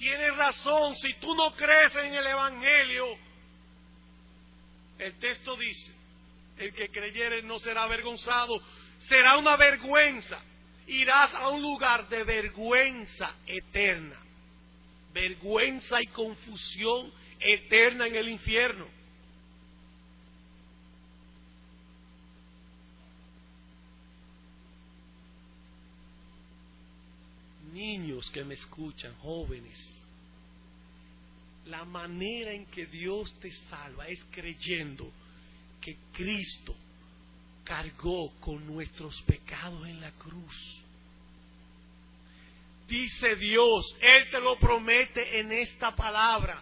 Tienes 0.00 0.34
razón, 0.34 0.96
si 0.96 1.12
tú 1.20 1.34
no 1.34 1.54
crees 1.54 1.94
en 1.94 2.14
el 2.14 2.26
Evangelio, 2.26 3.18
el 4.98 5.18
texto 5.18 5.54
dice, 5.56 5.92
el 6.56 6.72
que 6.72 6.88
creyere 6.88 7.42
no 7.42 7.58
será 7.58 7.82
avergonzado, 7.82 8.62
será 9.08 9.36
una 9.36 9.56
vergüenza. 9.56 10.40
Irás 10.86 11.34
a 11.34 11.50
un 11.50 11.60
lugar 11.60 12.08
de 12.08 12.24
vergüenza 12.24 13.36
eterna. 13.46 14.18
Vergüenza 15.12 16.00
y 16.00 16.06
confusión 16.06 17.12
eterna 17.38 18.06
en 18.06 18.16
el 18.16 18.30
infierno. 18.30 18.88
Niños 27.72 28.30
que 28.30 28.44
me 28.44 28.54
escuchan, 28.54 29.14
jóvenes, 29.18 29.78
la 31.66 31.84
manera 31.84 32.52
en 32.52 32.66
que 32.66 32.86
Dios 32.86 33.32
te 33.40 33.50
salva 33.70 34.08
es 34.08 34.22
creyendo 34.30 35.10
que 35.80 35.96
Cristo 36.12 36.74
cargó 37.64 38.32
con 38.40 38.66
nuestros 38.66 39.20
pecados 39.22 39.86
en 39.86 40.00
la 40.00 40.10
cruz. 40.12 40.80
Dice 42.88 43.36
Dios, 43.36 43.96
Él 44.00 44.28
te 44.30 44.40
lo 44.40 44.58
promete 44.58 45.38
en 45.38 45.52
esta 45.52 45.94
palabra, 45.94 46.60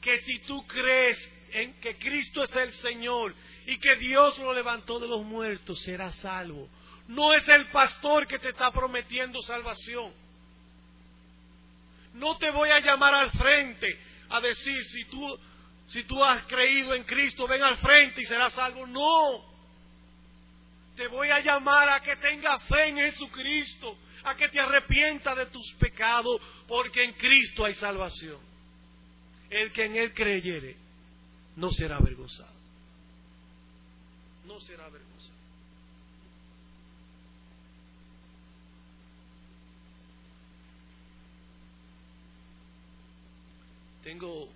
que 0.00 0.18
si 0.22 0.40
tú 0.40 0.66
crees 0.66 1.16
en 1.52 1.74
que 1.80 1.96
Cristo 1.96 2.42
es 2.42 2.54
el 2.56 2.72
Señor 2.72 3.34
y 3.66 3.78
que 3.78 3.96
Dios 3.96 4.36
lo 4.38 4.52
levantó 4.52 4.98
de 4.98 5.06
los 5.06 5.24
muertos, 5.24 5.80
serás 5.82 6.16
salvo. 6.16 6.68
No 7.06 7.32
es 7.32 7.46
el 7.48 7.66
pastor 7.66 8.26
que 8.26 8.38
te 8.38 8.48
está 8.48 8.72
prometiendo 8.72 9.40
salvación. 9.42 10.12
No 12.18 12.36
te 12.36 12.50
voy 12.50 12.68
a 12.70 12.80
llamar 12.80 13.14
al 13.14 13.30
frente 13.30 13.98
a 14.30 14.40
decir, 14.40 14.82
si 14.84 15.04
tú, 15.06 15.38
si 15.86 16.02
tú 16.04 16.22
has 16.22 16.42
creído 16.44 16.94
en 16.94 17.04
Cristo, 17.04 17.46
ven 17.46 17.62
al 17.62 17.78
frente 17.78 18.20
y 18.20 18.24
serás 18.24 18.52
salvo. 18.52 18.86
No. 18.86 19.46
Te 20.96 21.06
voy 21.06 21.30
a 21.30 21.40
llamar 21.40 21.88
a 21.88 22.00
que 22.00 22.16
tengas 22.16 22.62
fe 22.64 22.88
en 22.88 22.96
Jesucristo, 22.96 23.96
a 24.24 24.34
que 24.34 24.48
te 24.48 24.58
arrepientas 24.58 25.36
de 25.36 25.46
tus 25.46 25.72
pecados, 25.74 26.40
porque 26.66 27.04
en 27.04 27.12
Cristo 27.12 27.64
hay 27.64 27.74
salvación. 27.74 28.38
El 29.48 29.72
que 29.72 29.84
en 29.84 29.96
Él 29.96 30.12
creyere 30.12 30.76
no 31.56 31.70
será 31.70 31.96
avergonzado. 31.96 32.52
No 34.44 34.58
será 34.60 34.86
avergonzado. 34.86 35.07
Tengo 44.08 44.48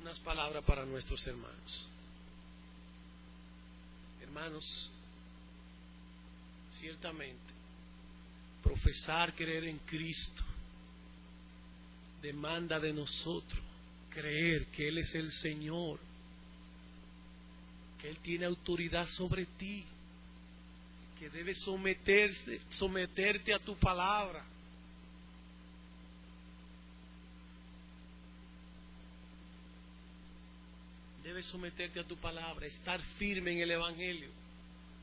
unas 0.00 0.16
palabras 0.20 0.62
para 0.62 0.86
nuestros 0.86 1.26
hermanos. 1.26 1.88
Hermanos, 4.22 4.90
ciertamente, 6.78 7.52
profesar 8.62 9.34
creer 9.34 9.64
en 9.64 9.78
Cristo 9.78 10.44
demanda 12.22 12.78
de 12.78 12.92
nosotros 12.92 13.60
creer 14.08 14.66
que 14.66 14.86
Él 14.86 14.98
es 14.98 15.12
el 15.16 15.32
Señor 15.32 15.98
que 18.00 18.08
Él 18.08 18.18
tiene 18.18 18.46
autoridad 18.46 19.08
sobre 19.08 19.46
ti, 19.58 19.84
que 21.18 21.28
debes 21.28 21.58
someterse, 21.58 22.60
someterte 22.70 23.52
a 23.52 23.58
tu 23.58 23.74
palabra. 23.78 24.44
Debes 31.26 31.46
someterte 31.46 31.98
a 31.98 32.04
tu 32.04 32.16
palabra, 32.18 32.66
estar 32.66 33.02
firme 33.18 33.50
en 33.50 33.58
el 33.58 33.72
Evangelio 33.72 34.28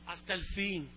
hasta 0.06 0.32
el 0.32 0.42
fin, 0.54 0.88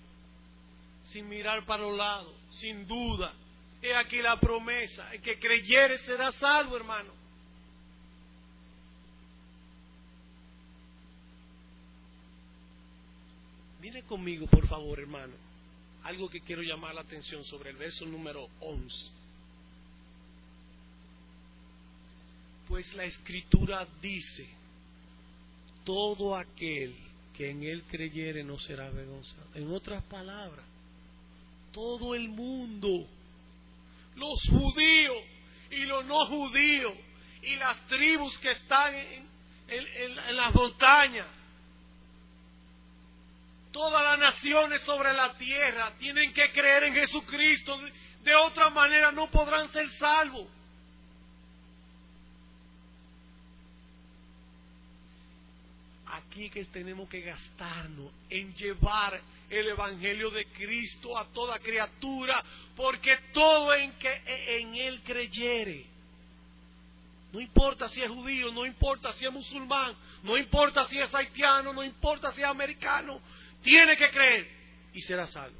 sin 1.12 1.28
mirar 1.28 1.66
para 1.66 1.86
un 1.86 1.98
lado, 1.98 2.34
sin 2.50 2.88
duda. 2.88 3.34
He 3.82 3.94
aquí 3.94 4.22
la 4.22 4.40
promesa, 4.40 5.14
el 5.14 5.22
que 5.22 5.38
creyere 5.38 5.98
será 6.06 6.32
salvo, 6.32 6.78
hermano. 6.78 7.12
Mire 13.82 14.04
conmigo, 14.04 14.48
por 14.48 14.66
favor, 14.66 14.98
hermano, 14.98 15.34
algo 16.06 16.30
que 16.30 16.40
quiero 16.40 16.62
llamar 16.62 16.96
la 16.96 17.02
atención 17.02 17.44
sobre 17.44 17.72
el 17.72 17.76
verso 17.76 18.06
número 18.06 18.48
11. 18.62 18.96
Pues 22.70 22.94
la 22.94 23.04
escritura 23.04 23.86
dice, 24.02 24.48
todo 25.88 26.36
aquel 26.36 26.94
que 27.34 27.50
en 27.50 27.64
él 27.64 27.86
creyere 27.90 28.44
no 28.44 28.60
será 28.60 28.88
avergonzado. 28.88 29.48
En 29.56 29.74
otras 29.74 30.04
palabras, 30.04 30.66
todo 31.72 32.14
el 32.14 32.28
mundo, 32.28 33.08
los 34.18 34.42
judíos 34.50 35.24
y 35.72 35.86
los 35.86 36.04
no 36.04 36.26
judíos 36.26 36.94
y 37.42 37.56
las 37.56 37.88
tribus 37.88 38.38
que 38.40 38.52
están 38.52 38.96
en, 38.96 39.30
en 39.70 40.36
las 40.36 40.54
montañas, 40.54 41.28
todas 43.72 44.04
las 44.04 44.20
naciones 44.20 44.82
sobre 44.82 45.14
la 45.14 45.38
tierra 45.38 45.94
tienen 46.00 46.34
que 46.34 46.52
creer 46.52 46.84
en 46.84 46.96
Jesucristo. 46.96 47.80
De 48.26 48.36
otra 48.36 48.70
manera 48.72 49.14
no 49.14 49.32
podrán 49.32 49.72
ser 49.72 49.88
salvos. 49.92 50.50
Aquí 56.14 56.50
que 56.50 56.64
tenemos 56.66 57.10
que 57.10 57.22
gastarnos 57.22 58.12
en 58.30 58.54
llevar 58.54 59.22
el 59.50 59.68
Evangelio 59.70 60.30
de 60.32 60.46
Cristo 60.48 61.18
a 61.18 61.26
toda 61.32 61.60
criatura, 61.60 62.44
porque 62.76 63.18
todo 63.34 63.74
en 63.74 63.92
que 63.94 64.22
en 64.26 64.76
Él 64.76 65.02
creyere. 65.04 65.86
No 67.32 67.42
importa 67.42 67.90
si 67.90 68.02
es 68.02 68.10
judío, 68.10 68.52
no 68.52 68.66
importa 68.66 69.12
si 69.14 69.26
es 69.26 69.32
musulmán, 69.32 69.96
no 70.24 70.38
importa 70.38 70.88
si 70.88 70.98
es 70.98 71.14
haitiano, 71.14 71.74
no 71.74 71.84
importa 71.84 72.32
si 72.32 72.42
es 72.42 72.48
americano, 72.48 73.20
tiene 73.62 73.98
que 73.98 74.10
creer 74.10 74.48
y 74.94 75.02
será 75.02 75.28
salvo. 75.28 75.58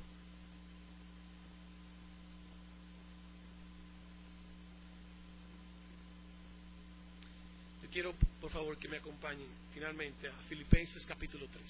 Yo 7.84 7.90
quiero, 7.92 8.14
por 8.40 8.50
favor, 8.50 8.78
que 8.78 8.88
me 8.88 8.98
acompañen 8.98 9.48
finalmente 9.78 10.28
a 10.28 10.34
Filipenses 10.50 11.06
capítulo 11.06 11.46
3. 11.48 11.64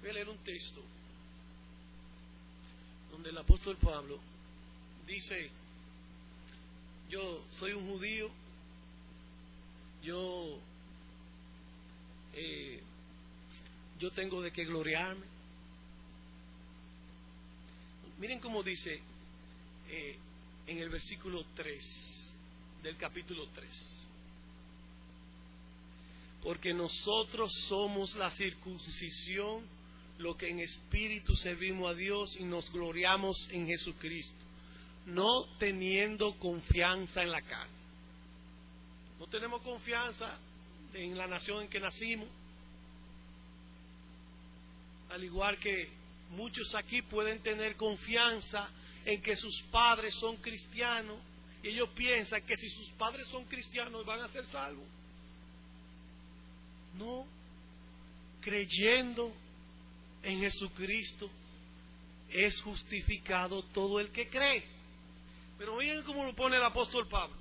Voy 0.00 0.10
a 0.10 0.12
leer 0.12 0.28
un 0.28 0.38
texto 0.44 0.80
donde 3.10 3.30
el 3.30 3.38
apóstol 3.38 3.76
Pablo 3.78 4.20
dice, 5.08 5.50
yo 7.10 7.44
soy 7.58 7.72
un 7.72 7.88
judío, 7.88 8.30
yo, 10.04 10.60
eh, 12.34 12.80
yo 13.98 14.12
tengo 14.12 14.40
de 14.42 14.52
qué 14.52 14.64
gloriarme. 14.64 15.41
Miren 18.22 18.38
cómo 18.38 18.62
dice 18.62 19.00
eh, 19.90 20.16
en 20.68 20.78
el 20.78 20.90
versículo 20.90 21.44
3 21.56 22.30
del 22.84 22.96
capítulo 22.96 23.48
3. 23.48 23.68
Porque 26.40 26.72
nosotros 26.72 27.52
somos 27.66 28.14
la 28.14 28.30
circuncisión, 28.30 29.64
lo 30.18 30.36
que 30.36 30.50
en 30.50 30.60
espíritu 30.60 31.34
servimos 31.34 31.90
a 31.90 31.94
Dios 31.94 32.36
y 32.38 32.44
nos 32.44 32.70
gloriamos 32.70 33.48
en 33.50 33.66
Jesucristo 33.66 34.44
no 35.06 35.46
teniendo 35.58 36.38
confianza 36.38 37.24
en 37.24 37.32
la 37.32 37.42
carne. 37.42 37.74
No 39.18 39.26
tenemos 39.26 39.62
confianza 39.62 40.38
en 40.94 41.18
la 41.18 41.26
nación 41.26 41.62
en 41.62 41.68
que 41.68 41.80
nacimos. 41.80 42.28
Al 45.10 45.24
igual 45.24 45.58
que 45.58 46.01
muchos 46.32 46.74
aquí 46.74 47.02
pueden 47.02 47.40
tener 47.42 47.76
confianza 47.76 48.68
en 49.04 49.22
que 49.22 49.36
sus 49.36 49.62
padres 49.70 50.14
son 50.16 50.36
cristianos 50.36 51.18
y 51.62 51.68
ellos 51.68 51.88
piensan 51.94 52.42
que 52.42 52.56
si 52.56 52.68
sus 52.70 52.88
padres 52.90 53.26
son 53.28 53.44
cristianos 53.44 54.04
van 54.04 54.20
a 54.20 54.28
ser 54.28 54.44
salvos. 54.46 54.86
No, 56.94 57.26
creyendo 58.40 59.32
en 60.22 60.40
Jesucristo 60.40 61.30
es 62.30 62.60
justificado 62.62 63.62
todo 63.72 64.00
el 64.00 64.10
que 64.10 64.28
cree. 64.28 64.64
Pero 65.58 65.76
miren 65.76 66.02
cómo 66.02 66.24
lo 66.24 66.34
pone 66.34 66.56
el 66.56 66.64
apóstol 66.64 67.08
Pablo. 67.08 67.36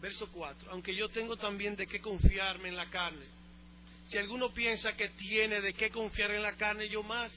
Verso 0.00 0.28
4. 0.32 0.70
Aunque 0.70 0.94
yo 0.94 1.08
tengo 1.08 1.36
también 1.36 1.76
de 1.76 1.86
qué 1.86 2.00
confiarme 2.00 2.68
en 2.68 2.76
la 2.76 2.88
carne. 2.90 3.26
Si 4.08 4.18
alguno 4.18 4.52
piensa 4.52 4.96
que 4.96 5.08
tiene 5.10 5.60
de 5.60 5.74
qué 5.74 5.90
confiar 5.90 6.30
en 6.30 6.42
la 6.42 6.56
carne, 6.56 6.88
yo 6.88 7.02
más. 7.02 7.32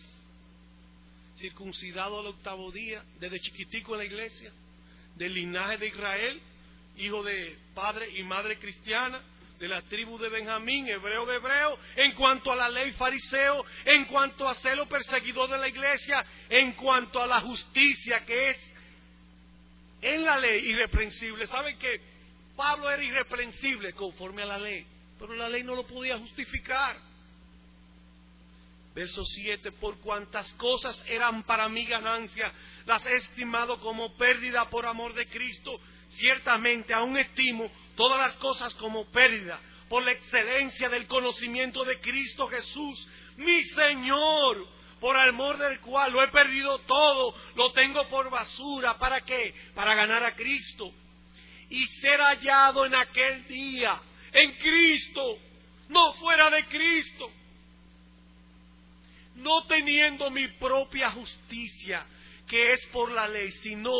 Circuncidado 1.38 2.20
al 2.20 2.28
octavo 2.28 2.72
día, 2.72 3.04
desde 3.20 3.40
chiquitico 3.40 3.94
en 3.94 4.00
la 4.00 4.06
iglesia, 4.06 4.52
del 5.16 5.34
linaje 5.34 5.78
de 5.78 5.88
Israel, 5.88 6.42
hijo 6.98 7.24
de 7.24 7.58
padre 7.74 8.10
y 8.18 8.24
madre 8.24 8.58
cristiana, 8.58 9.22
de 9.60 9.68
la 9.68 9.82
tribu 9.84 10.18
de 10.20 10.30
Benjamín, 10.30 10.88
hebreo 10.88 11.26
de 11.26 11.36
hebreo, 11.36 11.80
en 11.96 12.14
cuanto 12.14 12.52
a 12.52 12.56
la 12.56 12.70
ley 12.70 12.92
fariseo, 12.94 13.66
en 13.86 14.06
cuanto 14.06 14.48
a 14.48 14.56
celo 14.56 14.88
perseguidor 14.88 15.50
de 15.50 15.58
la 15.58 15.68
iglesia, 15.68 16.26
en 16.50 16.74
cuanto 16.74 17.22
a 17.22 17.28
la 17.28 17.42
justicia 17.42 18.26
que 18.26 18.50
es 18.52 18.58
en 20.02 20.24
la 20.24 20.38
ley 20.38 20.70
irreprensible. 20.70 21.48
¿Saben 21.48 21.78
que 21.80 22.02
Pablo 22.56 22.90
era 22.90 23.04
irreprensible 23.04 23.94
conforme 23.94 24.44
a 24.44 24.46
la 24.46 24.60
ley? 24.60 24.86
Pero 25.20 25.36
la 25.36 25.50
ley 25.50 25.64
no 25.64 25.76
lo 25.76 25.86
podía 25.86 26.18
justificar. 26.18 26.98
Verso 28.94 29.24
7, 29.24 29.72
por 29.74 30.00
cuantas 30.00 30.52
cosas 30.54 31.04
eran 31.08 31.44
para 31.44 31.70
mi 31.70 31.86
ganancia, 31.86 32.52
las 32.86 33.06
he 33.06 33.16
estimado 33.18 33.80
como 33.80 34.16
pérdida 34.18 34.70
por 34.70 34.86
amor 34.86 35.14
de 35.14 35.28
Cristo. 35.28 35.80
Ciertamente 36.10 36.94
aún 36.94 37.18
estimo 37.18 37.70
todas 37.96 38.20
las 38.20 38.36
cosas 38.38 38.74
como 38.76 39.06
pérdida 39.12 39.60
por 39.90 40.04
la 40.04 40.12
excelencia 40.12 40.90
del 40.90 41.08
conocimiento 41.08 41.84
de 41.86 42.00
Cristo 42.00 42.48
Jesús, 42.48 43.08
mi 43.38 43.64
Señor, 43.64 44.68
por 45.00 45.16
amor 45.16 45.58
del 45.58 45.80
cual 45.80 46.12
lo 46.12 46.24
he 46.24 46.28
perdido 46.30 46.80
todo, 46.80 47.36
lo 47.56 47.72
tengo 47.74 48.08
por 48.10 48.30
basura, 48.30 48.98
¿para 48.98 49.22
qué? 49.22 49.54
Para 49.76 49.96
ganar 49.96 50.24
a 50.24 50.36
Cristo 50.36 50.92
y 51.70 51.86
ser 52.02 52.20
hallado 52.20 52.86
en 52.86 52.96
aquel 52.96 53.48
día, 53.48 54.02
en 54.34 54.52
Cristo, 54.58 55.40
no 55.90 56.14
fuera 56.16 56.50
de 56.50 56.66
Cristo, 56.66 57.32
no 59.36 59.66
teniendo 59.68 60.30
mi 60.32 60.48
propia 60.60 61.12
justicia, 61.12 62.06
que 62.48 62.74
es 62.74 62.86
por 62.88 63.12
la 63.12 63.28
ley, 63.28 63.52
sino 63.64 63.92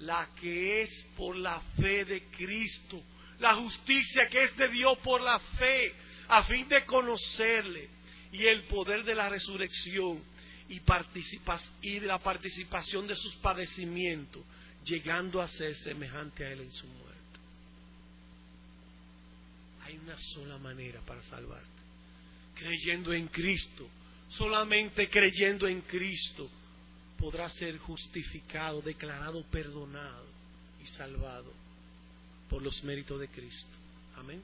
la 0.00 0.28
que 0.40 0.82
es 0.82 1.06
por 1.16 1.36
la 1.36 1.60
fe 1.80 2.04
de 2.04 2.24
Cristo, 2.36 3.02
la 3.38 3.54
justicia 3.54 4.28
que 4.28 4.44
es 4.44 4.56
de 4.56 4.68
Dios 4.68 4.98
por 4.98 5.20
la 5.20 5.38
fe, 5.38 5.94
a 6.28 6.44
fin 6.44 6.68
de 6.68 6.84
conocerle 6.84 7.88
y 8.32 8.46
el 8.46 8.64
poder 8.64 9.04
de 9.04 9.14
la 9.14 9.28
resurrección 9.28 10.22
y, 10.68 10.80
y 11.82 12.00
la 12.00 12.18
participación 12.18 13.06
de 13.06 13.14
sus 13.14 13.36
padecimientos, 13.36 14.42
llegando 14.84 15.40
a 15.40 15.48
ser 15.48 15.74
semejante 15.76 16.44
a 16.44 16.50
Él 16.50 16.60
en 16.60 16.72
su 16.72 16.86
muerte. 16.86 17.15
Hay 19.86 19.98
una 19.98 20.16
sola 20.34 20.58
manera 20.58 21.00
para 21.02 21.22
salvarte, 21.22 21.82
creyendo 22.56 23.12
en 23.12 23.28
Cristo, 23.28 23.88
solamente 24.30 25.08
creyendo 25.08 25.68
en 25.68 25.82
Cristo 25.82 26.50
podrá 27.16 27.48
ser 27.48 27.78
justificado, 27.78 28.82
declarado 28.82 29.44
perdonado 29.44 30.26
y 30.82 30.86
salvado 30.88 31.52
por 32.50 32.62
los 32.62 32.82
méritos 32.82 33.20
de 33.20 33.28
Cristo. 33.28 33.76
Amén. 34.16 34.42